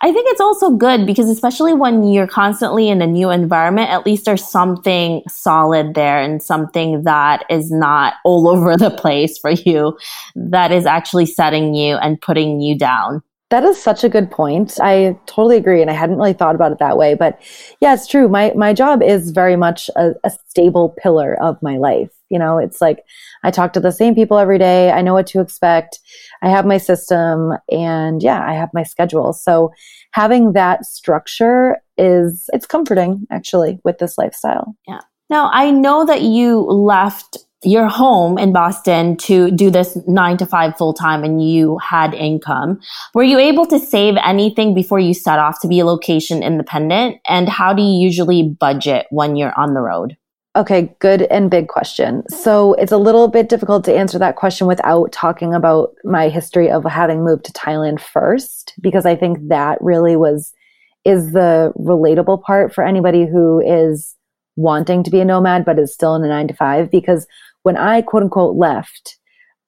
I 0.00 0.12
think 0.12 0.26
it's 0.30 0.40
also 0.40 0.70
good 0.70 1.06
because 1.06 1.28
especially 1.28 1.72
when 1.72 2.04
you're 2.04 2.26
constantly 2.26 2.88
in 2.88 3.00
a 3.00 3.06
new 3.06 3.30
environment, 3.30 3.90
at 3.90 4.04
least 4.04 4.24
there's 4.24 4.46
something 4.46 5.22
solid 5.28 5.94
there 5.94 6.20
and 6.20 6.42
something 6.42 7.04
that 7.04 7.44
is 7.48 7.70
not 7.70 8.14
all 8.24 8.48
over 8.54 8.76
the 8.76 8.90
place 8.90 9.38
for 9.38 9.50
you 9.50 9.96
that 10.34 10.72
is 10.72 10.86
actually 10.86 11.26
setting 11.26 11.74
you 11.74 11.96
and 11.96 12.20
putting 12.20 12.60
you 12.60 12.76
down. 12.76 13.22
That 13.54 13.62
is 13.62 13.80
such 13.80 14.02
a 14.02 14.08
good 14.08 14.32
point. 14.32 14.80
I 14.82 15.16
totally 15.26 15.56
agree. 15.56 15.80
And 15.80 15.88
I 15.88 15.94
hadn't 15.94 16.16
really 16.16 16.32
thought 16.32 16.56
about 16.56 16.72
it 16.72 16.80
that 16.80 16.96
way. 16.96 17.14
But 17.14 17.40
yeah, 17.80 17.94
it's 17.94 18.08
true. 18.08 18.26
My, 18.26 18.52
my 18.56 18.72
job 18.72 19.00
is 19.00 19.30
very 19.30 19.54
much 19.54 19.88
a, 19.94 20.10
a 20.24 20.32
stable 20.48 20.96
pillar 21.00 21.40
of 21.40 21.62
my 21.62 21.76
life. 21.76 22.10
You 22.30 22.40
know, 22.40 22.58
it's 22.58 22.80
like 22.80 23.04
I 23.44 23.52
talk 23.52 23.72
to 23.74 23.80
the 23.80 23.92
same 23.92 24.16
people 24.16 24.38
every 24.38 24.58
day. 24.58 24.90
I 24.90 25.02
know 25.02 25.14
what 25.14 25.28
to 25.28 25.40
expect. 25.40 26.00
I 26.42 26.48
have 26.48 26.66
my 26.66 26.78
system 26.78 27.52
and 27.70 28.24
yeah, 28.24 28.44
I 28.44 28.54
have 28.54 28.70
my 28.74 28.82
schedule. 28.82 29.32
So 29.32 29.70
having 30.10 30.54
that 30.54 30.84
structure 30.84 31.76
is, 31.96 32.50
it's 32.52 32.66
comforting 32.66 33.24
actually 33.30 33.78
with 33.84 33.98
this 33.98 34.18
lifestyle. 34.18 34.74
Yeah. 34.88 34.98
Now, 35.30 35.48
I 35.52 35.70
know 35.70 36.04
that 36.06 36.22
you 36.22 36.58
left 36.62 37.38
your 37.64 37.88
home 37.88 38.38
in 38.38 38.52
Boston 38.52 39.16
to 39.18 39.50
do 39.50 39.70
this 39.70 39.96
nine 40.06 40.36
to 40.38 40.46
five 40.46 40.76
full 40.76 40.94
time 40.94 41.24
and 41.24 41.46
you 41.46 41.78
had 41.78 42.14
income. 42.14 42.80
Were 43.14 43.22
you 43.22 43.38
able 43.38 43.66
to 43.66 43.78
save 43.78 44.16
anything 44.22 44.74
before 44.74 44.98
you 44.98 45.14
set 45.14 45.38
off 45.38 45.60
to 45.60 45.68
be 45.68 45.80
a 45.80 45.84
location 45.84 46.42
independent? 46.42 47.18
And 47.28 47.48
how 47.48 47.72
do 47.72 47.82
you 47.82 48.02
usually 48.02 48.42
budget 48.42 49.06
when 49.10 49.36
you're 49.36 49.58
on 49.58 49.74
the 49.74 49.80
road? 49.80 50.16
Okay, 50.56 50.94
good 51.00 51.22
and 51.22 51.50
big 51.50 51.66
question. 51.66 52.22
So 52.28 52.74
it's 52.74 52.92
a 52.92 52.96
little 52.96 53.26
bit 53.26 53.48
difficult 53.48 53.84
to 53.86 53.96
answer 53.96 54.20
that 54.20 54.36
question 54.36 54.68
without 54.68 55.10
talking 55.10 55.52
about 55.52 55.96
my 56.04 56.28
history 56.28 56.70
of 56.70 56.84
having 56.84 57.24
moved 57.24 57.44
to 57.46 57.52
Thailand 57.52 57.98
first, 57.98 58.72
because 58.80 59.04
I 59.04 59.16
think 59.16 59.48
that 59.48 59.78
really 59.80 60.14
was, 60.14 60.52
is 61.04 61.32
the 61.32 61.72
relatable 61.76 62.40
part 62.44 62.72
for 62.72 62.86
anybody 62.86 63.26
who 63.26 63.60
is 63.60 64.14
wanting 64.54 65.02
to 65.02 65.10
be 65.10 65.18
a 65.18 65.24
nomad, 65.24 65.64
but 65.64 65.80
is 65.80 65.92
still 65.92 66.14
in 66.14 66.22
a 66.22 66.28
nine 66.28 66.46
to 66.46 66.54
five. 66.54 66.88
Because 66.88 67.26
when 67.64 67.76
I 67.76 68.00
quote 68.02 68.22
unquote 68.22 68.56
left, 68.56 69.18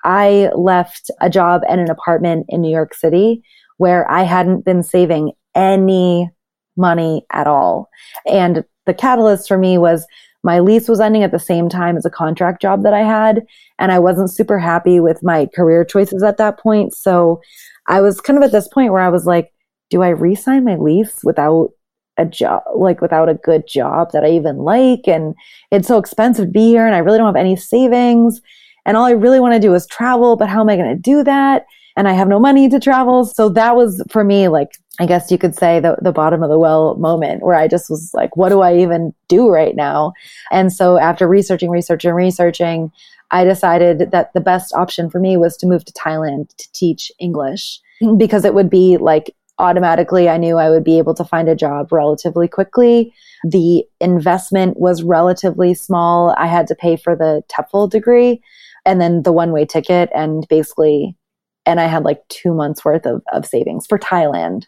I 0.04 0.50
left 0.54 1.10
a 1.20 1.28
job 1.28 1.62
and 1.68 1.80
an 1.80 1.90
apartment 1.90 2.46
in 2.48 2.60
New 2.60 2.70
York 2.70 2.94
City 2.94 3.42
where 3.78 4.08
I 4.10 4.22
hadn't 4.22 4.64
been 4.64 4.82
saving 4.82 5.32
any 5.54 6.30
money 6.76 7.26
at 7.32 7.46
all. 7.46 7.88
And 8.26 8.64
the 8.84 8.94
catalyst 8.94 9.48
for 9.48 9.58
me 9.58 9.78
was 9.78 10.06
my 10.44 10.60
lease 10.60 10.88
was 10.88 11.00
ending 11.00 11.24
at 11.24 11.32
the 11.32 11.38
same 11.38 11.68
time 11.68 11.96
as 11.96 12.04
a 12.04 12.10
contract 12.10 12.62
job 12.62 12.84
that 12.84 12.94
I 12.94 13.00
had. 13.00 13.44
And 13.78 13.90
I 13.90 13.98
wasn't 13.98 14.30
super 14.30 14.58
happy 14.58 15.00
with 15.00 15.22
my 15.22 15.46
career 15.46 15.84
choices 15.84 16.22
at 16.22 16.36
that 16.36 16.58
point. 16.58 16.94
So 16.94 17.40
I 17.88 18.00
was 18.00 18.20
kind 18.20 18.38
of 18.38 18.44
at 18.44 18.52
this 18.52 18.68
point 18.68 18.92
where 18.92 19.02
I 19.02 19.08
was 19.08 19.26
like, 19.26 19.52
do 19.90 20.02
I 20.02 20.10
re-sign 20.10 20.64
my 20.64 20.76
lease 20.76 21.20
without 21.24 21.70
a 22.18 22.24
job, 22.24 22.62
like 22.74 23.00
without 23.00 23.28
a 23.28 23.34
good 23.34 23.66
job 23.66 24.12
that 24.12 24.24
I 24.24 24.30
even 24.30 24.58
like? 24.58 25.06
And 25.06 25.34
it's 25.70 25.88
so 25.88 25.98
expensive 25.98 26.46
to 26.46 26.50
be 26.50 26.68
here 26.68 26.86
and 26.86 26.94
I 26.94 26.98
really 26.98 27.18
don't 27.18 27.26
have 27.26 27.36
any 27.36 27.56
savings. 27.56 28.40
And 28.84 28.96
all 28.96 29.04
I 29.04 29.12
really 29.12 29.40
want 29.40 29.54
to 29.54 29.60
do 29.60 29.74
is 29.74 29.86
travel, 29.86 30.36
but 30.36 30.48
how 30.48 30.60
am 30.60 30.68
I 30.68 30.76
going 30.76 30.94
to 30.94 31.00
do 31.00 31.24
that? 31.24 31.66
And 31.96 32.08
I 32.08 32.12
have 32.12 32.28
no 32.28 32.38
money 32.38 32.68
to 32.68 32.78
travel. 32.78 33.24
So 33.24 33.48
that 33.50 33.74
was 33.74 34.02
for 34.10 34.22
me, 34.22 34.48
like, 34.48 34.78
I 35.00 35.06
guess 35.06 35.30
you 35.30 35.38
could 35.38 35.54
say 35.54 35.80
the, 35.80 35.96
the 36.00 36.12
bottom 36.12 36.42
of 36.42 36.50
the 36.50 36.58
well 36.58 36.94
moment 36.96 37.42
where 37.42 37.56
I 37.56 37.68
just 37.68 37.90
was 37.90 38.10
like, 38.14 38.36
what 38.36 38.50
do 38.50 38.60
I 38.60 38.76
even 38.76 39.14
do 39.28 39.48
right 39.48 39.74
now? 39.74 40.12
And 40.50 40.72
so 40.72 40.98
after 40.98 41.26
researching, 41.26 41.70
researching, 41.70 42.12
researching, 42.12 42.92
I 43.30 43.44
decided 43.44 44.10
that 44.12 44.32
the 44.34 44.40
best 44.40 44.72
option 44.74 45.10
for 45.10 45.20
me 45.20 45.36
was 45.36 45.56
to 45.58 45.66
move 45.66 45.84
to 45.84 45.92
Thailand 45.92 46.54
to 46.56 46.72
teach 46.72 47.10
English 47.18 47.80
because 48.16 48.44
it 48.44 48.54
would 48.54 48.70
be 48.70 48.96
like 48.98 49.34
automatically 49.58 50.28
I 50.28 50.36
knew 50.36 50.58
I 50.58 50.70
would 50.70 50.84
be 50.84 50.98
able 50.98 51.14
to 51.14 51.24
find 51.24 51.48
a 51.48 51.56
job 51.56 51.92
relatively 51.92 52.48
quickly. 52.48 53.14
The 53.44 53.84
investment 54.00 54.78
was 54.78 55.02
relatively 55.02 55.74
small. 55.74 56.34
I 56.38 56.46
had 56.46 56.66
to 56.68 56.74
pay 56.74 56.96
for 56.96 57.16
the 57.16 57.42
TEFL 57.48 57.90
degree 57.90 58.42
and 58.84 59.00
then 59.00 59.22
the 59.22 59.32
one 59.32 59.52
way 59.52 59.64
ticket 59.64 60.10
and 60.14 60.46
basically, 60.48 61.16
and 61.64 61.80
I 61.80 61.86
had 61.86 62.04
like 62.04 62.26
two 62.28 62.54
months 62.54 62.84
worth 62.84 63.06
of, 63.06 63.22
of 63.32 63.46
savings 63.46 63.86
for 63.86 63.98
Thailand. 63.98 64.64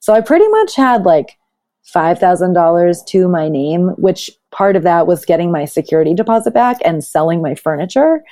So 0.00 0.12
I 0.12 0.20
pretty 0.20 0.48
much 0.48 0.76
had 0.76 1.04
like 1.04 1.36
$5,000 1.94 3.06
to 3.06 3.28
my 3.28 3.48
name, 3.48 3.88
which 3.96 4.30
part 4.50 4.76
of 4.76 4.82
that 4.82 5.06
was 5.06 5.24
getting 5.24 5.50
my 5.50 5.64
security 5.64 6.14
deposit 6.14 6.52
back 6.52 6.76
and 6.84 7.02
selling 7.02 7.40
my 7.42 7.54
furniture. 7.54 8.22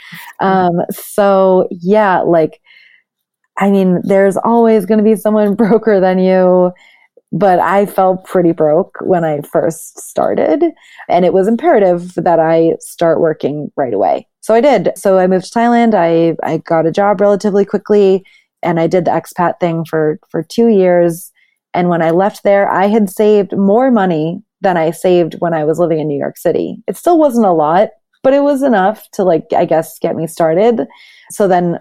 Um, 0.40 0.80
so 0.90 1.66
yeah, 1.70 2.20
like 2.20 2.61
I 3.59 3.71
mean, 3.71 4.01
there's 4.03 4.37
always 4.37 4.87
going 4.87 4.99
to 4.99 5.05
be 5.05 5.16
someone 5.16 5.55
broker 5.57 6.01
than 6.01 6.19
you. 6.19 6.73
But 7.33 7.59
I 7.59 7.87
felt 7.87 8.25
pretty 8.25 8.53
broke 8.53 8.97
when 9.01 9.25
I 9.25 9.40
first 9.40 9.99
started. 9.99 10.64
And 11.09 11.25
it 11.25 11.33
was 11.33 11.49
imperative 11.49 12.14
that 12.14 12.38
I 12.38 12.77
start 12.81 13.21
working 13.21 13.71
right 13.77 13.92
away. 13.92 14.29
So 14.40 14.55
I 14.55 14.61
did. 14.61 14.92
So 14.97 15.19
I 15.19 15.27
moved 15.27 15.53
to 15.53 15.59
Thailand. 15.59 15.95
I, 15.95 16.37
I 16.49 16.59
got 16.59 16.87
a 16.87 16.92
job 16.92 17.21
relatively 17.21 17.64
quickly 17.64 18.25
and 18.62 18.79
I 18.79 18.87
did 18.87 19.05
the 19.05 19.11
expat 19.11 19.59
thing 19.61 19.85
for, 19.85 20.21
for 20.31 20.42
two 20.42 20.69
years. 20.69 21.33
And 21.75 21.88
when 21.88 22.01
I 22.01 22.11
left 22.11 22.45
there, 22.45 22.69
I 22.71 22.87
had 22.87 23.11
saved 23.11 23.57
more 23.57 23.90
money 23.90 24.40
than 24.61 24.77
I 24.77 24.92
saved 24.92 25.35
when 25.40 25.53
I 25.53 25.64
was 25.64 25.79
living 25.79 25.99
in 25.99 26.09
New 26.09 26.19
York 26.19 26.38
City. 26.38 26.83
It 26.87 26.97
still 26.97 27.19
wasn't 27.19 27.47
a 27.47 27.53
lot, 27.53 27.90
but 28.23 28.35
it 28.35 28.42
was 28.42 28.62
enough 28.62 29.11
to 29.12 29.25
like, 29.25 29.47
I 29.55 29.64
guess, 29.64 29.99
get 29.99 30.16
me 30.16 30.27
started. 30.27 30.87
So 31.31 31.49
then 31.49 31.81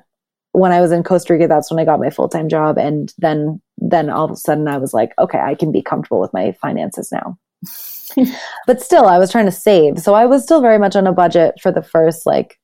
when 0.58 0.72
I 0.72 0.82
was 0.82 0.92
in 0.92 1.04
Costa 1.04 1.34
Rica, 1.34 1.48
that's 1.48 1.70
when 1.70 1.80
I 1.80 1.86
got 1.86 2.00
my 2.00 2.10
full 2.10 2.30
time 2.30 2.50
job. 2.50 2.78
And 2.78 3.14
then, 3.18 3.62
then 3.78 4.10
all 4.10 4.26
of 4.26 4.32
a 4.32 4.36
sudden 4.36 4.68
I 4.68 4.78
was 4.78 4.94
like, 4.94 5.14
okay, 5.20 5.40
I 5.40 5.56
can 5.56 5.72
be 5.72 5.82
comfortable 5.82 6.20
with 6.20 6.34
my 6.34 6.54
finances 6.62 7.12
now. 7.12 7.38
but 8.68 8.82
still, 8.82 9.06
I 9.06 9.18
was 9.18 9.32
trying 9.32 9.46
to 9.46 9.52
save. 9.52 10.00
So 10.00 10.14
I 10.14 10.26
was 10.26 10.44
still 10.44 10.62
very 10.62 10.80
much 10.80 10.96
on 10.96 11.08
a 11.08 11.14
budget 11.14 11.56
for 11.62 11.72
the 11.72 11.84
first, 11.84 12.26
like, 12.26 12.60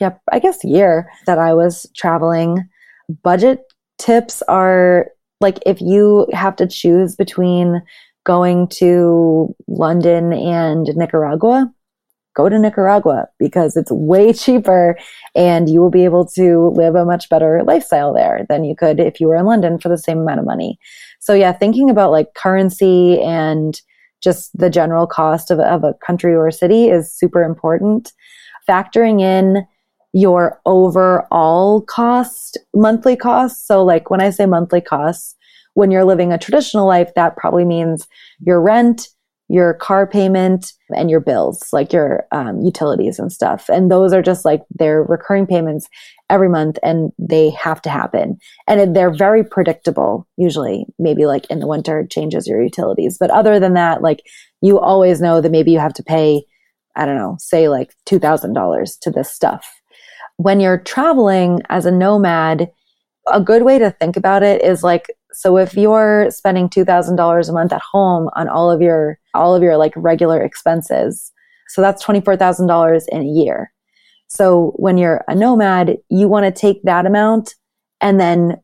yeah, 0.00 0.14
I 0.30 0.38
guess 0.38 0.64
year 0.64 1.10
that 1.26 1.38
I 1.38 1.54
was 1.54 1.86
traveling. 1.94 2.68
Budget 3.22 3.60
tips 3.98 4.42
are 4.42 5.08
like 5.40 5.58
if 5.66 5.80
you 5.80 6.26
have 6.32 6.56
to 6.56 6.66
choose 6.66 7.16
between 7.16 7.82
going 8.24 8.68
to 8.68 9.54
London 9.66 10.32
and 10.32 10.86
Nicaragua, 10.96 11.72
go 12.34 12.48
to 12.48 12.58
Nicaragua 12.58 13.26
because 13.38 13.76
it's 13.76 13.90
way 13.90 14.32
cheaper 14.32 14.96
and 15.34 15.68
you 15.68 15.80
will 15.80 15.90
be 15.90 16.04
able 16.04 16.26
to 16.26 16.72
live 16.74 16.94
a 16.94 17.04
much 17.04 17.28
better 17.28 17.62
lifestyle 17.64 18.12
there 18.12 18.46
than 18.48 18.64
you 18.64 18.74
could 18.74 19.00
if 19.00 19.20
you 19.20 19.28
were 19.28 19.36
in 19.36 19.46
London 19.46 19.78
for 19.78 19.88
the 19.88 19.98
same 19.98 20.18
amount 20.18 20.40
of 20.40 20.46
money. 20.46 20.78
So 21.20 21.34
yeah, 21.34 21.52
thinking 21.52 21.90
about 21.90 22.10
like 22.10 22.34
currency 22.34 23.20
and 23.20 23.80
just 24.22 24.56
the 24.56 24.70
general 24.70 25.06
cost 25.06 25.50
of, 25.50 25.58
of 25.58 25.84
a 25.84 25.94
country 26.06 26.34
or 26.34 26.46
a 26.46 26.52
city 26.52 26.88
is 26.88 27.14
super 27.14 27.42
important. 27.42 28.12
Factoring 28.68 29.20
in 29.20 29.66
your 30.12 30.60
overall 30.66 31.80
cost, 31.82 32.58
monthly 32.74 33.16
costs. 33.16 33.66
So 33.66 33.84
like 33.84 34.10
when 34.10 34.20
I 34.20 34.30
say 34.30 34.46
monthly 34.46 34.80
costs, 34.80 35.34
when 35.74 35.90
you're 35.90 36.04
living 36.04 36.32
a 36.32 36.38
traditional 36.38 36.86
life, 36.86 37.10
that 37.16 37.36
probably 37.36 37.64
means 37.64 38.06
your 38.40 38.60
rent, 38.60 39.08
your 39.52 39.74
car 39.74 40.06
payment 40.06 40.72
and 40.96 41.10
your 41.10 41.20
bills, 41.20 41.68
like 41.74 41.92
your 41.92 42.24
um, 42.32 42.62
utilities 42.62 43.18
and 43.18 43.30
stuff. 43.30 43.68
And 43.68 43.90
those 43.90 44.14
are 44.14 44.22
just 44.22 44.46
like 44.46 44.62
they're 44.70 45.02
recurring 45.02 45.46
payments 45.46 45.88
every 46.30 46.48
month 46.48 46.78
and 46.82 47.12
they 47.18 47.50
have 47.50 47.82
to 47.82 47.90
happen. 47.90 48.38
And 48.66 48.96
they're 48.96 49.14
very 49.14 49.44
predictable, 49.44 50.26
usually. 50.38 50.86
Maybe 50.98 51.26
like 51.26 51.44
in 51.50 51.60
the 51.60 51.66
winter 51.66 52.06
changes 52.10 52.48
your 52.48 52.62
utilities. 52.62 53.18
But 53.18 53.30
other 53.30 53.60
than 53.60 53.74
that, 53.74 54.00
like 54.00 54.22
you 54.62 54.80
always 54.80 55.20
know 55.20 55.42
that 55.42 55.52
maybe 55.52 55.70
you 55.70 55.78
have 55.80 55.94
to 55.94 56.02
pay, 56.02 56.44
I 56.96 57.04
don't 57.04 57.16
know, 57.16 57.36
say 57.38 57.68
like 57.68 57.94
$2,000 58.06 59.00
to 59.02 59.10
this 59.10 59.30
stuff. 59.30 59.70
When 60.38 60.60
you're 60.60 60.78
traveling 60.78 61.60
as 61.68 61.84
a 61.84 61.90
nomad, 61.90 62.70
a 63.30 63.40
good 63.40 63.64
way 63.64 63.78
to 63.78 63.90
think 63.90 64.16
about 64.16 64.42
it 64.42 64.62
is 64.62 64.82
like 64.82 65.08
so 65.32 65.56
if 65.56 65.74
you're 65.74 66.30
spending 66.30 66.68
$2,000 66.68 67.48
a 67.48 67.52
month 67.52 67.72
at 67.72 67.82
home 67.82 68.28
on 68.34 68.48
all 68.48 68.70
of 68.70 68.80
your, 68.80 69.18
all 69.34 69.54
of 69.54 69.62
your 69.62 69.76
like 69.76 69.92
regular 69.96 70.42
expenses, 70.42 71.32
so 71.68 71.80
that's 71.80 72.04
$24,000 72.04 73.02
in 73.08 73.22
a 73.22 73.24
year. 73.24 73.72
So 74.28 74.72
when 74.76 74.98
you're 74.98 75.24
a 75.28 75.34
nomad, 75.34 75.98
you 76.08 76.28
want 76.28 76.46
to 76.46 76.60
take 76.60 76.82
that 76.84 77.06
amount 77.06 77.54
and 78.00 78.20
then 78.20 78.60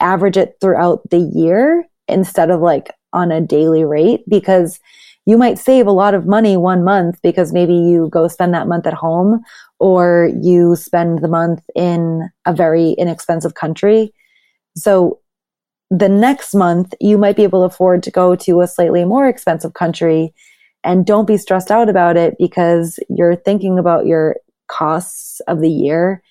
average 0.00 0.36
it 0.36 0.56
throughout 0.60 1.08
the 1.10 1.18
year 1.18 1.84
instead 2.08 2.50
of 2.50 2.60
like 2.60 2.90
on 3.12 3.32
a 3.32 3.40
daily 3.40 3.84
rate 3.84 4.22
because 4.28 4.78
you 5.24 5.36
might 5.36 5.58
save 5.58 5.86
a 5.86 5.92
lot 5.92 6.14
of 6.14 6.26
money 6.26 6.56
one 6.56 6.84
month 6.84 7.18
because 7.22 7.52
maybe 7.52 7.74
you 7.74 8.08
go 8.10 8.28
spend 8.28 8.54
that 8.54 8.68
month 8.68 8.86
at 8.86 8.94
home 8.94 9.42
or 9.80 10.30
you 10.40 10.76
spend 10.76 11.20
the 11.20 11.28
month 11.28 11.64
in 11.74 12.30
a 12.44 12.54
very 12.54 12.92
inexpensive 12.92 13.54
country. 13.54 14.12
So 14.76 15.18
the 15.90 16.08
next 16.08 16.54
month 16.54 16.94
you 17.00 17.16
might 17.16 17.36
be 17.36 17.44
able 17.44 17.60
to 17.62 17.74
afford 17.74 18.02
to 18.02 18.10
go 18.10 18.34
to 18.36 18.60
a 18.60 18.66
slightly 18.66 19.04
more 19.04 19.28
expensive 19.28 19.74
country 19.74 20.34
and 20.84 21.06
don't 21.06 21.26
be 21.26 21.36
stressed 21.36 21.70
out 21.70 21.88
about 21.88 22.16
it 22.16 22.34
because 22.38 22.98
you're 23.08 23.36
thinking 23.36 23.78
about 23.78 24.06
your 24.06 24.36
costs 24.68 25.40
of 25.48 25.60
the 25.60 25.70
year 25.70 26.22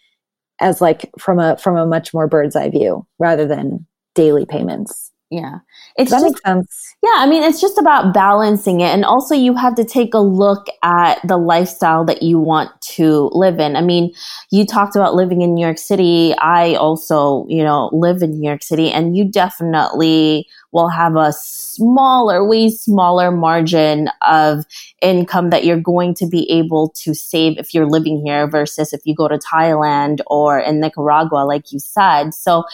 as 0.59 0.81
like 0.81 1.09
from 1.19 1.39
a 1.39 1.57
from 1.57 1.77
a 1.77 1.85
much 1.85 2.13
more 2.13 2.27
bird's 2.27 2.55
eye 2.55 2.69
view 2.69 3.05
rather 3.19 3.45
than 3.45 3.85
daily 4.13 4.45
payments. 4.45 5.11
Yeah. 5.29 5.59
It's 5.97 6.11
Does 6.11 6.21
that 6.21 6.27
just, 6.27 6.33
makes 6.35 6.41
sense 6.43 6.84
yeah 7.05 7.17
i 7.17 7.27
mean 7.27 7.43
it's 7.43 7.61
just 7.61 7.77
about 7.77 8.13
balancing 8.13 8.79
it 8.81 8.87
and 8.87 9.05
also 9.05 9.35
you 9.35 9.53
have 9.55 9.75
to 9.75 9.85
take 9.85 10.13
a 10.13 10.19
look 10.19 10.65
at 10.81 11.19
the 11.27 11.37
lifestyle 11.37 12.03
that 12.03 12.23
you 12.23 12.39
want 12.39 12.69
to 12.81 13.29
live 13.33 13.59
in. 13.59 13.75
I 13.75 13.81
mean 13.81 14.13
you 14.51 14.65
talked 14.65 14.95
about 14.95 15.13
living 15.13 15.41
in 15.41 15.53
new 15.53 15.65
york 15.65 15.77
city. 15.77 16.33
I 16.39 16.73
also 16.75 17.45
you 17.47 17.63
know 17.63 17.89
live 17.93 18.23
in 18.23 18.31
new 18.31 18.47
york 18.47 18.63
city 18.63 18.89
and 18.91 19.15
you 19.15 19.29
definitely 19.29 20.47
will 20.75 20.89
have 20.89 21.15
a 21.15 21.31
smaller, 21.31 22.45
way 22.45 22.67
smaller 22.69 23.31
margin 23.31 24.09
of 24.27 24.65
income 25.01 25.49
that 25.49 25.63
you're 25.63 25.79
going 25.79 26.13
to 26.13 26.27
be 26.27 26.51
able 26.51 26.89
to 26.89 27.13
save 27.15 27.57
if 27.57 27.73
you're 27.73 27.89
living 27.89 28.21
here 28.25 28.45
versus 28.45 28.91
if 28.91 28.99
you 29.05 29.15
go 29.15 29.29
to 29.29 29.37
Thailand 29.37 30.19
or 30.27 30.59
in 30.59 30.81
Nicaragua, 30.81 31.45
like 31.45 31.71
you 31.71 31.79
said. 31.79 32.33
So 32.33 32.65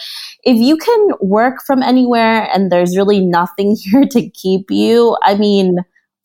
if 0.42 0.56
you 0.56 0.76
can 0.76 1.10
work 1.20 1.62
from 1.64 1.80
anywhere 1.80 2.48
and 2.52 2.72
there's 2.72 2.96
really 2.96 3.20
nothing 3.20 3.76
here 3.80 4.04
to 4.10 4.28
keep 4.30 4.70
you, 4.70 5.16
I 5.22 5.36
mean, 5.36 5.78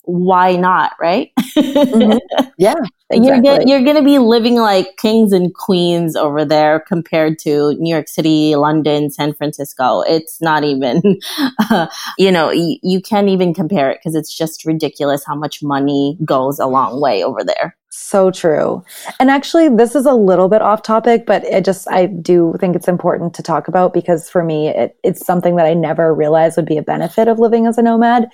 why 0.08 0.56
not, 0.56 0.94
right? 1.00 1.32
mm-hmm. 1.38 2.18
Yeah, 2.60 2.74
exactly. 3.12 3.48
You're, 3.48 3.62
you're 3.68 3.84
going 3.84 3.98
to 3.98 4.04
be 4.04 4.18
living 4.18 4.56
like 4.56 4.98
kings 4.98 5.32
and 5.32 5.54
queens 5.54 6.16
over 6.16 6.44
there 6.44 6.80
compared 6.80 7.38
to 7.40 7.74
New 7.76 7.94
York 7.94 8.08
City, 8.08 8.56
London, 8.56 9.12
San 9.12 9.36
Francisco. 9.36 10.02
It's 10.02 10.42
not 10.42 10.64
even, 10.64 11.02
uh, 11.70 11.88
you 12.18 12.32
know, 12.32 12.48
y- 12.48 12.80
you 12.82 13.00
can't 13.00 13.30
even 13.30 13.54
compare 13.54 13.92
it 13.92 14.00
because 14.00 14.16
it's 14.16 14.36
just 14.36 14.66
ridiculous 14.66 15.24
how 15.24 15.36
much 15.36 15.62
money 15.62 16.18
goes 16.26 16.58
a 16.58 16.66
long 16.66 17.00
way 17.00 17.24
over 17.24 17.44
there. 17.44 17.78
So 17.90 18.32
true. 18.32 18.84
And 19.20 19.30
actually, 19.30 19.70
this 19.70 19.96
is 19.96 20.06
a 20.06 20.14
little 20.14 20.50
bit 20.50 20.62
off 20.62 20.84
topic, 20.84 21.26
but 21.26 21.44
it 21.46 21.66
just, 21.66 21.90
I 21.90 22.06
do 22.06 22.56
think 22.60 22.76
it's 22.76 22.88
important 22.88 23.34
to 23.36 23.44
talk 23.44 23.68
about 23.68 23.94
because 23.94 24.30
for 24.30 24.44
me, 24.44 24.70
it, 24.70 24.98
it's 25.04 25.26
something 25.26 25.56
that 25.58 25.66
I 25.66 25.74
never 25.74 26.14
realized 26.14 26.58
would 26.58 26.66
be 26.66 26.78
a 26.78 26.84
benefit 26.84 27.28
of 27.28 27.40
living 27.40 27.68
as 27.68 27.78
a 27.78 27.82
nomad. 27.82 28.30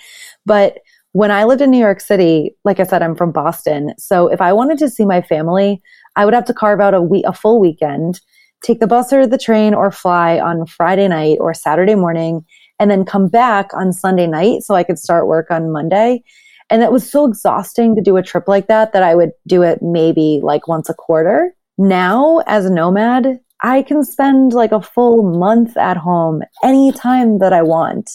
But 0.46 0.80
when 1.14 1.32
I 1.32 1.44
lived 1.44 1.62
in 1.62 1.72
New 1.72 1.80
York 1.80 2.02
City, 2.02 2.56
like 2.66 2.80
I 2.80 2.84
said, 2.84 3.02
I'm 3.02 3.16
from 3.16 3.32
Boston. 3.32 3.94
So 3.98 4.28
if 4.28 4.42
I 4.42 4.52
wanted 4.52 4.80
to 4.80 4.90
see 4.90 5.06
my 5.06 5.22
family, 5.22 5.82
I 6.16 6.26
would 6.26 6.34
have 6.34 6.46
to 6.46 6.54
carve 6.54 6.82
out 6.82 6.94
a 6.94 7.02
week, 7.02 7.24
a 7.26 7.34
full 7.34 7.60
weekend, 7.60 8.20
take 8.64 8.80
the 8.80 8.88
bus 8.88 9.14
or 9.14 9.28
the 9.28 9.38
train 9.38 9.74
or 9.76 9.92
fly 9.92 10.40
on 10.40 10.66
Friday 10.66 11.08
night 11.08 11.38
or 11.40 11.54
Saturday 11.54 11.96
morning 11.96 12.44
and 12.80 12.90
then 12.90 13.06
come 13.06 13.28
back 13.28 13.70
on 13.74 13.94
Sunday 13.94 14.26
night 14.26 14.64
so 14.64 14.74
I 14.74 14.84
could 14.84 14.98
start 14.98 15.28
work 15.28 15.52
on 15.52 15.72
Monday. 15.72 16.24
And 16.72 16.82
it 16.82 16.92
was 16.92 17.10
so 17.10 17.26
exhausting 17.26 17.96
to 17.96 18.02
do 18.02 18.18
a 18.18 18.24
trip 18.24 18.48
like 18.48 18.68
that 18.68 18.94
that 18.94 19.04
I 19.04 19.14
would 19.14 19.32
do 19.46 19.62
it 19.62 19.84
maybe 19.84 20.40
like 20.42 20.68
once 20.68 20.90
a 20.90 20.96
quarter. 20.96 21.54
Now, 21.78 22.42
as 22.48 22.66
a 22.66 22.74
nomad, 22.74 23.40
I 23.62 23.84
can 23.84 24.04
spend 24.04 24.54
like 24.54 24.72
a 24.72 24.82
full 24.82 25.38
month 25.38 25.78
at 25.78 25.98
home 25.98 26.42
anytime 26.64 27.38
that 27.38 27.54
I 27.54 27.62
want. 27.62 28.10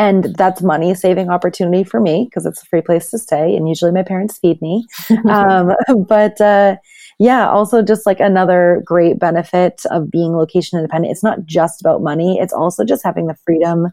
And 0.00 0.34
that's 0.38 0.62
money 0.62 0.94
saving 0.94 1.28
opportunity 1.28 1.84
for 1.84 2.00
me 2.00 2.24
because 2.24 2.46
it's 2.46 2.62
a 2.62 2.64
free 2.64 2.80
place 2.80 3.10
to 3.10 3.18
stay. 3.18 3.54
And 3.54 3.68
usually 3.68 3.92
my 3.92 4.02
parents 4.02 4.38
feed 4.38 4.60
me. 4.62 4.86
um, 5.28 5.72
but 6.08 6.40
uh, 6.40 6.76
yeah, 7.18 7.50
also 7.50 7.82
just 7.82 8.06
like 8.06 8.18
another 8.18 8.80
great 8.86 9.18
benefit 9.18 9.82
of 9.90 10.10
being 10.10 10.34
location 10.34 10.78
independent. 10.78 11.12
It's 11.12 11.22
not 11.22 11.44
just 11.44 11.82
about 11.82 12.02
money, 12.02 12.38
it's 12.40 12.54
also 12.54 12.82
just 12.82 13.04
having 13.04 13.26
the 13.26 13.36
freedom 13.44 13.88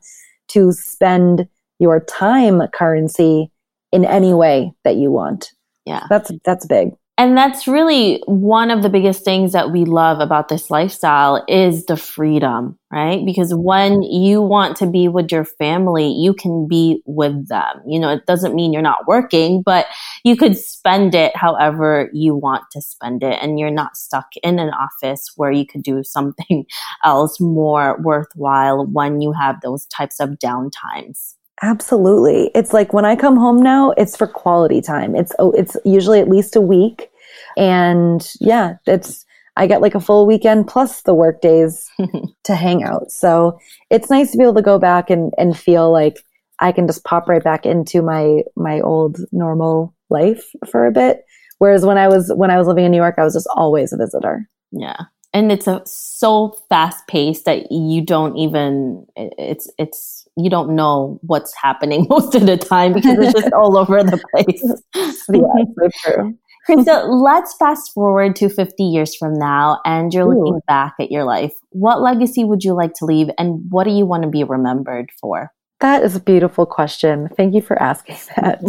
to 0.47 0.71
spend 0.71 1.45
your 1.77 1.99
time 1.99 2.61
currency 2.73 3.51
in 3.91 4.05
any 4.05 4.33
way 4.33 4.71
that 4.85 4.95
you 4.95 5.11
want. 5.11 5.51
Yeah. 5.85 6.07
That's 6.09 6.31
that's 6.45 6.65
big. 6.65 6.91
And 7.19 7.35
that's 7.35 7.67
really 7.67 8.21
one 8.27 8.69
of 8.69 8.83
the 8.83 8.89
biggest 8.89 9.25
things 9.25 9.53
that 9.53 9.71
we 9.71 9.85
love 9.85 10.19
about 10.19 10.49
this 10.49 10.69
lifestyle 10.69 11.43
is 11.47 11.87
the 11.87 11.97
freedom, 11.97 12.77
right? 12.91 13.25
Because 13.25 13.55
when 13.55 14.03
you 14.03 14.39
want 14.39 14.77
to 14.77 14.85
be 14.85 15.07
with 15.07 15.31
your 15.31 15.43
family, 15.43 16.11
you 16.11 16.35
can 16.35 16.67
be 16.67 17.01
with 17.07 17.47
them. 17.47 17.81
You 17.87 17.99
know, 17.99 18.09
it 18.09 18.27
doesn't 18.27 18.53
mean 18.53 18.71
you're 18.71 18.83
not 18.83 19.07
working, 19.07 19.63
but 19.63 19.87
you 20.23 20.37
could 20.37 20.55
spend 20.55 21.15
it 21.15 21.35
however 21.35 22.11
you 22.13 22.35
want 22.35 22.65
to 22.73 22.81
spend 22.83 23.23
it. 23.23 23.39
And 23.41 23.57
you're 23.57 23.71
not 23.71 23.97
stuck 23.97 24.27
in 24.43 24.59
an 24.59 24.69
office 24.69 25.31
where 25.35 25.51
you 25.51 25.65
could 25.65 25.81
do 25.81 26.03
something 26.03 26.67
else 27.03 27.39
more 27.39 27.99
worthwhile 27.99 28.85
when 28.85 29.21
you 29.21 29.31
have 29.31 29.61
those 29.61 29.87
types 29.87 30.19
of 30.19 30.37
downtimes. 30.37 31.36
Absolutely. 31.61 32.51
It's 32.53 32.73
like 32.73 32.93
when 32.93 33.05
I 33.05 33.15
come 33.15 33.35
home 33.35 33.61
now, 33.61 33.91
it's 33.91 34.15
for 34.15 34.27
quality 34.27 34.81
time. 34.81 35.15
It's 35.15 35.33
oh, 35.39 35.51
it's 35.51 35.75
usually 35.85 36.19
at 36.19 36.29
least 36.29 36.55
a 36.55 36.61
week. 36.61 37.09
And 37.57 38.27
yeah, 38.39 38.75
it's 38.85 39.25
I 39.55 39.65
get 39.65 39.81
like 39.81 39.95
a 39.95 39.99
full 39.99 40.27
weekend 40.27 40.67
plus 40.67 41.01
the 41.01 41.15
work 41.15 41.41
days 41.41 41.89
to 42.43 42.55
hang 42.55 42.83
out. 42.83 43.11
So 43.11 43.57
it's 43.89 44.09
nice 44.09 44.31
to 44.31 44.37
be 44.37 44.43
able 44.43 44.53
to 44.55 44.61
go 44.61 44.77
back 44.77 45.09
and, 45.09 45.33
and 45.37 45.57
feel 45.57 45.91
like 45.91 46.17
I 46.59 46.71
can 46.71 46.85
just 46.85 47.03
pop 47.03 47.27
right 47.27 47.43
back 47.43 47.65
into 47.65 48.01
my 48.01 48.41
my 48.55 48.79
old 48.81 49.17
normal 49.31 49.95
life 50.09 50.45
for 50.69 50.85
a 50.85 50.91
bit. 50.91 51.23
Whereas 51.57 51.85
when 51.85 51.97
I 51.97 52.07
was 52.07 52.31
when 52.35 52.51
I 52.51 52.57
was 52.57 52.67
living 52.67 52.85
in 52.85 52.91
New 52.91 52.97
York, 52.97 53.15
I 53.17 53.23
was 53.23 53.33
just 53.33 53.49
always 53.55 53.91
a 53.93 53.97
visitor. 53.97 54.47
Yeah 54.71 55.05
and 55.33 55.51
it's 55.51 55.67
a 55.67 55.81
so 55.85 56.55
fast 56.69 57.05
paced 57.07 57.45
that 57.45 57.71
you 57.71 58.01
don't 58.01 58.37
even 58.37 59.05
it's 59.15 59.69
it's 59.77 60.26
you 60.37 60.49
don't 60.49 60.75
know 60.75 61.19
what's 61.23 61.53
happening 61.55 62.05
most 62.09 62.35
of 62.35 62.45
the 62.45 62.57
time 62.57 62.93
because 62.93 63.17
it's 63.19 63.33
just 63.33 63.53
all 63.53 63.77
over 63.77 64.03
the 64.03 64.21
place. 64.31 64.63
yeah, 65.33 65.63
so 65.79 65.89
true. 66.03 66.37
So 66.83 67.05
let's 67.05 67.55
fast 67.55 67.93
forward 67.93 68.35
to 68.37 68.49
50 68.49 68.83
years 68.83 69.15
from 69.15 69.33
now 69.39 69.79
and 69.85 70.13
you're 70.13 70.25
Ooh. 70.25 70.37
looking 70.37 70.59
back 70.67 70.95
at 70.99 71.09
your 71.09 71.23
life. 71.23 71.53
What 71.69 72.01
legacy 72.01 72.43
would 72.43 72.63
you 72.63 72.73
like 72.73 72.93
to 72.95 73.05
leave 73.05 73.29
and 73.37 73.61
what 73.69 73.85
do 73.85 73.91
you 73.91 74.05
want 74.05 74.23
to 74.23 74.29
be 74.29 74.43
remembered 74.43 75.09
for? 75.21 75.53
That 75.79 76.03
is 76.03 76.17
a 76.17 76.19
beautiful 76.19 76.65
question. 76.65 77.29
Thank 77.37 77.55
you 77.55 77.61
for 77.61 77.81
asking 77.81 78.17
that. 78.35 78.61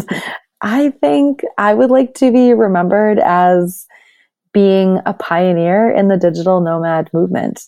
I 0.60 0.90
think 1.00 1.42
I 1.56 1.74
would 1.74 1.90
like 1.90 2.14
to 2.14 2.30
be 2.30 2.52
remembered 2.52 3.18
as 3.18 3.86
being 4.52 5.00
a 5.04 5.12
pioneer 5.12 5.90
in 5.90 6.08
the 6.08 6.16
digital 6.16 6.60
nomad 6.60 7.10
movement. 7.12 7.62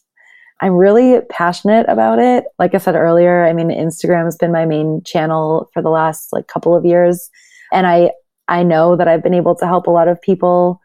I'm 0.61 0.75
really 0.75 1.21
passionate 1.31 1.87
about 1.89 2.19
it. 2.19 2.45
Like 2.59 2.75
I 2.75 2.79
said 2.79 2.95
earlier, 2.95 3.47
I 3.47 3.53
mean, 3.53 3.71
Instagram 3.71 4.25
has 4.25 4.37
been 4.37 4.53
my 4.53 4.67
main 4.67 5.03
channel 5.05 5.71
for 5.73 5.83
the 5.83 5.89
last 5.89 6.33
like 6.33 6.49
couple 6.49 6.75
of 6.77 6.85
years. 6.85 7.31
And 7.73 7.87
I, 7.87 8.11
I 8.49 8.63
know 8.63 8.97
that 8.97 9.09
I've 9.09 9.23
been 9.23 9.35
able 9.35 9.55
to 9.57 9.67
help 9.67 9.87
a 9.87 9.91
lot 9.91 10.09
of 10.09 10.21
people 10.21 10.81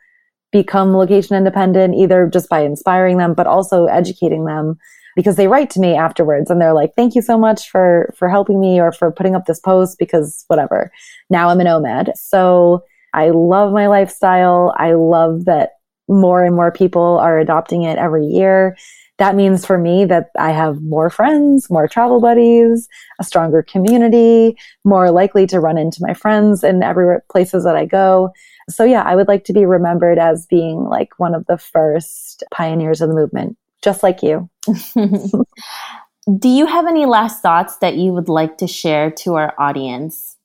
become 0.52 0.94
location 0.94 1.36
independent, 1.36 1.96
either 1.96 2.30
just 2.32 2.48
by 2.48 2.62
inspiring 2.62 3.18
them, 3.18 3.34
but 3.34 3.48
also 3.48 3.88
educating 3.88 4.46
them 4.46 4.78
because 5.16 5.36
they 5.36 5.48
write 5.48 5.70
to 5.72 5.80
me 5.80 5.96
afterwards 5.96 6.50
and 6.50 6.62
they're 6.62 6.74
like, 6.74 6.94
thank 6.96 7.16
you 7.16 7.22
so 7.22 7.38
much 7.38 7.70
for, 7.70 8.14
for 8.18 8.30
helping 8.30 8.62
me 8.62 8.80
or 8.80 8.92
for 8.92 9.12
putting 9.12 9.36
up 9.36 9.46
this 9.46 9.60
post 9.60 9.98
because 10.00 10.46
whatever. 10.48 10.92
Now 11.30 11.50
I'm 11.50 11.60
a 11.60 11.64
nomad. 11.66 12.14
So 12.16 12.84
I 13.14 13.30
love 13.30 13.74
my 13.74 13.88
lifestyle. 13.88 14.74
I 14.78 14.94
love 14.94 15.46
that 15.46 15.72
more 16.08 16.44
and 16.44 16.56
more 16.56 16.72
people 16.72 17.18
are 17.20 17.40
adopting 17.40 17.84
it 17.84 17.98
every 17.98 18.26
year. 18.26 18.78
That 19.18 19.36
means 19.36 19.66
for 19.66 19.78
me 19.78 20.04
that 20.06 20.32
I 20.38 20.52
have 20.52 20.82
more 20.82 21.10
friends, 21.10 21.70
more 21.70 21.88
travel 21.88 22.20
buddies, 22.20 22.90
a 23.20 23.24
stronger 23.24 23.64
community, 23.64 24.58
more 24.84 25.10
likely 25.10 25.48
to 25.48 25.60
run 25.60 25.78
into 25.78 26.00
my 26.02 26.14
friends 26.14 26.64
in 26.64 26.84
every 26.84 27.20
places 27.32 27.64
that 27.64 27.78
I 27.78 27.86
go. 27.86 28.32
So 28.70 28.84
yeah, 28.84 29.04
I 29.04 29.16
would 29.16 29.28
like 29.28 29.46
to 29.46 29.54
be 29.54 29.66
remembered 29.66 30.18
as 30.18 30.46
being 30.48 30.84
like 30.86 31.18
one 31.18 31.34
of 31.34 31.46
the 31.46 31.58
first 31.58 32.44
pioneers 32.52 33.00
of 33.00 33.10
the 33.10 33.16
movement, 33.16 33.58
just 33.82 34.04
like 34.04 34.22
you. 34.22 34.50
Do 36.40 36.50
you 36.50 36.66
have 36.66 36.88
any 36.88 37.06
last 37.06 37.42
thoughts 37.42 37.78
that 37.78 37.96
you 37.96 38.12
would 38.12 38.30
like 38.30 38.58
to 38.58 38.68
share 38.68 39.12
to 39.12 39.36
our 39.36 39.54
audience? 39.60 40.36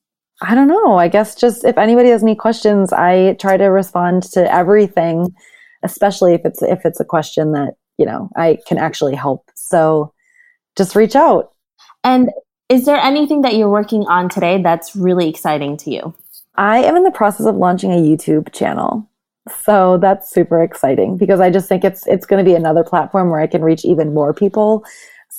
I 0.42 0.54
don't 0.54 0.68
know. 0.68 0.96
I 0.96 1.08
guess 1.08 1.34
just 1.34 1.64
if 1.64 1.76
anybody 1.76 2.10
has 2.10 2.22
any 2.22 2.34
questions, 2.34 2.92
I 2.92 3.34
try 3.34 3.56
to 3.56 3.66
respond 3.66 4.22
to 4.32 4.52
everything, 4.52 5.34
especially 5.82 6.34
if 6.34 6.42
it's 6.44 6.62
if 6.62 6.84
it's 6.84 7.00
a 7.00 7.04
question 7.04 7.52
that, 7.52 7.74
you 8.00 8.06
know, 8.06 8.28
I 8.36 8.58
can 8.66 8.78
actually 8.78 9.14
help. 9.14 9.48
So 9.54 10.12
just 10.76 10.96
reach 10.96 11.14
out. 11.14 11.52
And 12.02 12.30
is 12.68 12.86
there 12.86 12.96
anything 12.96 13.42
that 13.42 13.54
you're 13.54 13.70
working 13.70 14.06
on 14.08 14.28
today 14.28 14.60
that's 14.60 14.96
really 14.96 15.28
exciting 15.28 15.76
to 15.78 15.90
you? 15.90 16.14
I 16.56 16.78
am 16.78 16.96
in 16.96 17.04
the 17.04 17.12
process 17.12 17.46
of 17.46 17.54
launching 17.54 17.92
a 17.92 17.96
YouTube 17.96 18.52
channel. 18.52 19.08
So 19.62 19.98
that's 19.98 20.30
super 20.30 20.62
exciting 20.62 21.16
because 21.16 21.40
I 21.40 21.50
just 21.50 21.68
think 21.68 21.84
it's 21.84 22.06
it's 22.06 22.26
going 22.26 22.44
to 22.44 22.48
be 22.48 22.56
another 22.56 22.84
platform 22.84 23.30
where 23.30 23.40
I 23.40 23.46
can 23.46 23.62
reach 23.62 23.84
even 23.84 24.12
more 24.12 24.34
people 24.34 24.84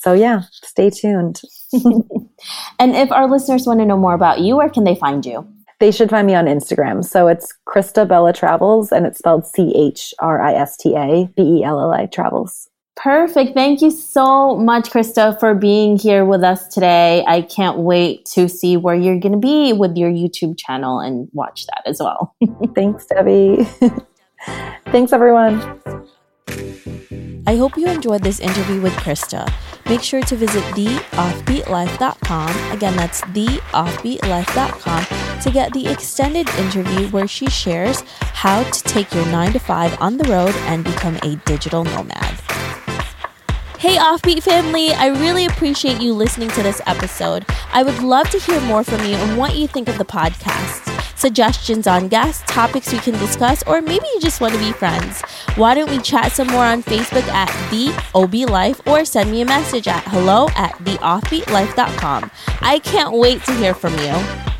so 0.02 0.14
yeah, 0.14 0.42
stay 0.52 0.90
tuned. 0.90 1.42
and 2.80 2.96
if 2.96 3.12
our 3.12 3.30
listeners 3.30 3.68
want 3.68 3.82
to 3.82 3.86
know 3.86 3.98
more 3.98 4.16
about 4.16 4.40
you, 4.40 4.56
where 4.56 4.70
can 4.70 4.84
they 4.84 4.96
find 4.96 5.24
you? 5.24 5.48
They 5.82 5.92
should 5.92 6.12
find 6.12 6.28
me 6.28 6.36
on 6.36 6.46
Instagram. 6.46 7.04
So 7.04 7.28
it's 7.28 7.58
Christabelli 7.68 8.36
Travels 8.36 8.92
and 8.92 9.08
it's 9.08 9.18
spelled 9.18 9.48
C 9.48 9.74
H 9.76 10.14
R 10.20 10.40
I 10.40 10.54
S 10.54 10.78
T 10.78 10.96
A 10.96 11.26
B 11.36 11.42
E 11.42 11.64
L 11.64 11.82
L 11.82 11.92
I 11.92 12.06
Travels. 12.06 12.70
Perfect. 12.96 13.56
Thank 13.56 13.82
you 13.82 13.90
so 13.90 14.56
much, 14.58 14.92
Christa, 14.92 15.40
for 15.40 15.56
being 15.56 15.98
here 15.98 16.24
with 16.24 16.44
us 16.44 16.68
today. 16.68 17.26
I 17.28 17.42
can't 17.42 17.80
wait 17.80 18.26
to 18.26 18.48
see 18.48 18.78
where 18.78 18.94
you're 18.94 19.20
going 19.20 19.32
to 19.32 19.40
be 19.40 19.74
with 19.74 19.98
your 19.98 20.12
YouTube 20.12 20.56
channel 20.56 21.00
and 21.00 21.28
watch 21.34 21.66
that 21.66 21.82
as 21.88 22.00
well. 22.00 22.36
Thanks, 22.76 23.08
Debbie. 23.08 23.64
Thanks, 24.92 25.14
everyone. 25.14 25.60
I 27.48 27.56
hope 27.56 27.76
you 27.76 27.88
enjoyed 27.88 28.22
this 28.22 28.40
interview 28.40 28.82
with 28.82 28.94
Christa. 28.98 29.52
Make 29.90 30.04
sure 30.04 30.22
to 30.22 30.36
visit 30.36 30.62
theoffbeatlife.com. 30.76 32.72
Again, 32.72 32.96
that's 32.96 33.22
theoffbeatlife.com 33.22 35.31
to 35.42 35.52
get 35.52 35.74
the 35.74 35.88
extended 35.88 36.50
interview 36.56 37.08
where 37.10 37.28
she 37.28 37.50
shares 37.50 38.02
how 38.20 38.64
to 38.64 38.84
take 38.84 39.14
your 39.14 39.26
9 39.26 39.54
to 39.54 39.60
5 39.60 40.02
on 40.02 40.18
the 40.18 40.30
road 40.30 40.56
and 40.68 40.84
become 40.84 41.18
a 41.24 41.36
digital 41.46 41.84
nomad. 41.84 42.40
Hey, 43.78 43.98
Offbeat 43.98 44.44
family, 44.44 44.94
I 44.94 45.08
really 45.08 45.46
appreciate 45.46 46.00
you 46.00 46.14
listening 46.14 46.50
to 46.50 46.64
this 46.64 46.82
episode. 46.86 47.46
I 47.74 47.82
would 47.84 48.00
love 48.04 48.30
to 48.30 48.40
hear 48.40 48.62
more 48.62 48.84
from 48.84 49.04
you 49.06 49.16
and 49.16 49.38
what 49.38 49.56
you 49.56 49.68
think 49.68 49.90
of 49.90 49.98
the 49.98 50.06
podcast 50.06 50.92
suggestions 51.22 51.86
on 51.86 52.08
guests, 52.08 52.44
topics 52.48 52.92
we 52.92 52.98
can 52.98 53.14
discuss, 53.14 53.62
or 53.64 53.80
maybe 53.80 54.06
you 54.14 54.20
just 54.20 54.42
want 54.42 54.54
to 54.54 54.60
be 54.60 54.72
friends. 54.72 55.22
Why 55.56 55.76
don't 55.76 55.90
we 55.90 56.00
chat 56.00 56.32
some 56.32 56.48
more 56.48 56.66
on 56.66 56.82
Facebook 56.82 57.28
at 57.28 57.48
The 57.70 57.94
OB 58.16 58.50
Life 58.50 58.82
or 58.88 59.06
send 59.06 59.32
me 59.32 59.42
a 59.42 59.46
message 59.46 59.88
at 59.88 60.04
hello 60.06 60.48
at 60.56 60.74
theoffbeatlife.com. 60.80 62.32
I 62.62 62.80
can't 62.80 63.14
wait 63.14 63.44
to 63.44 63.54
hear 63.54 63.76
from 63.76 63.94
you. 64.00 64.51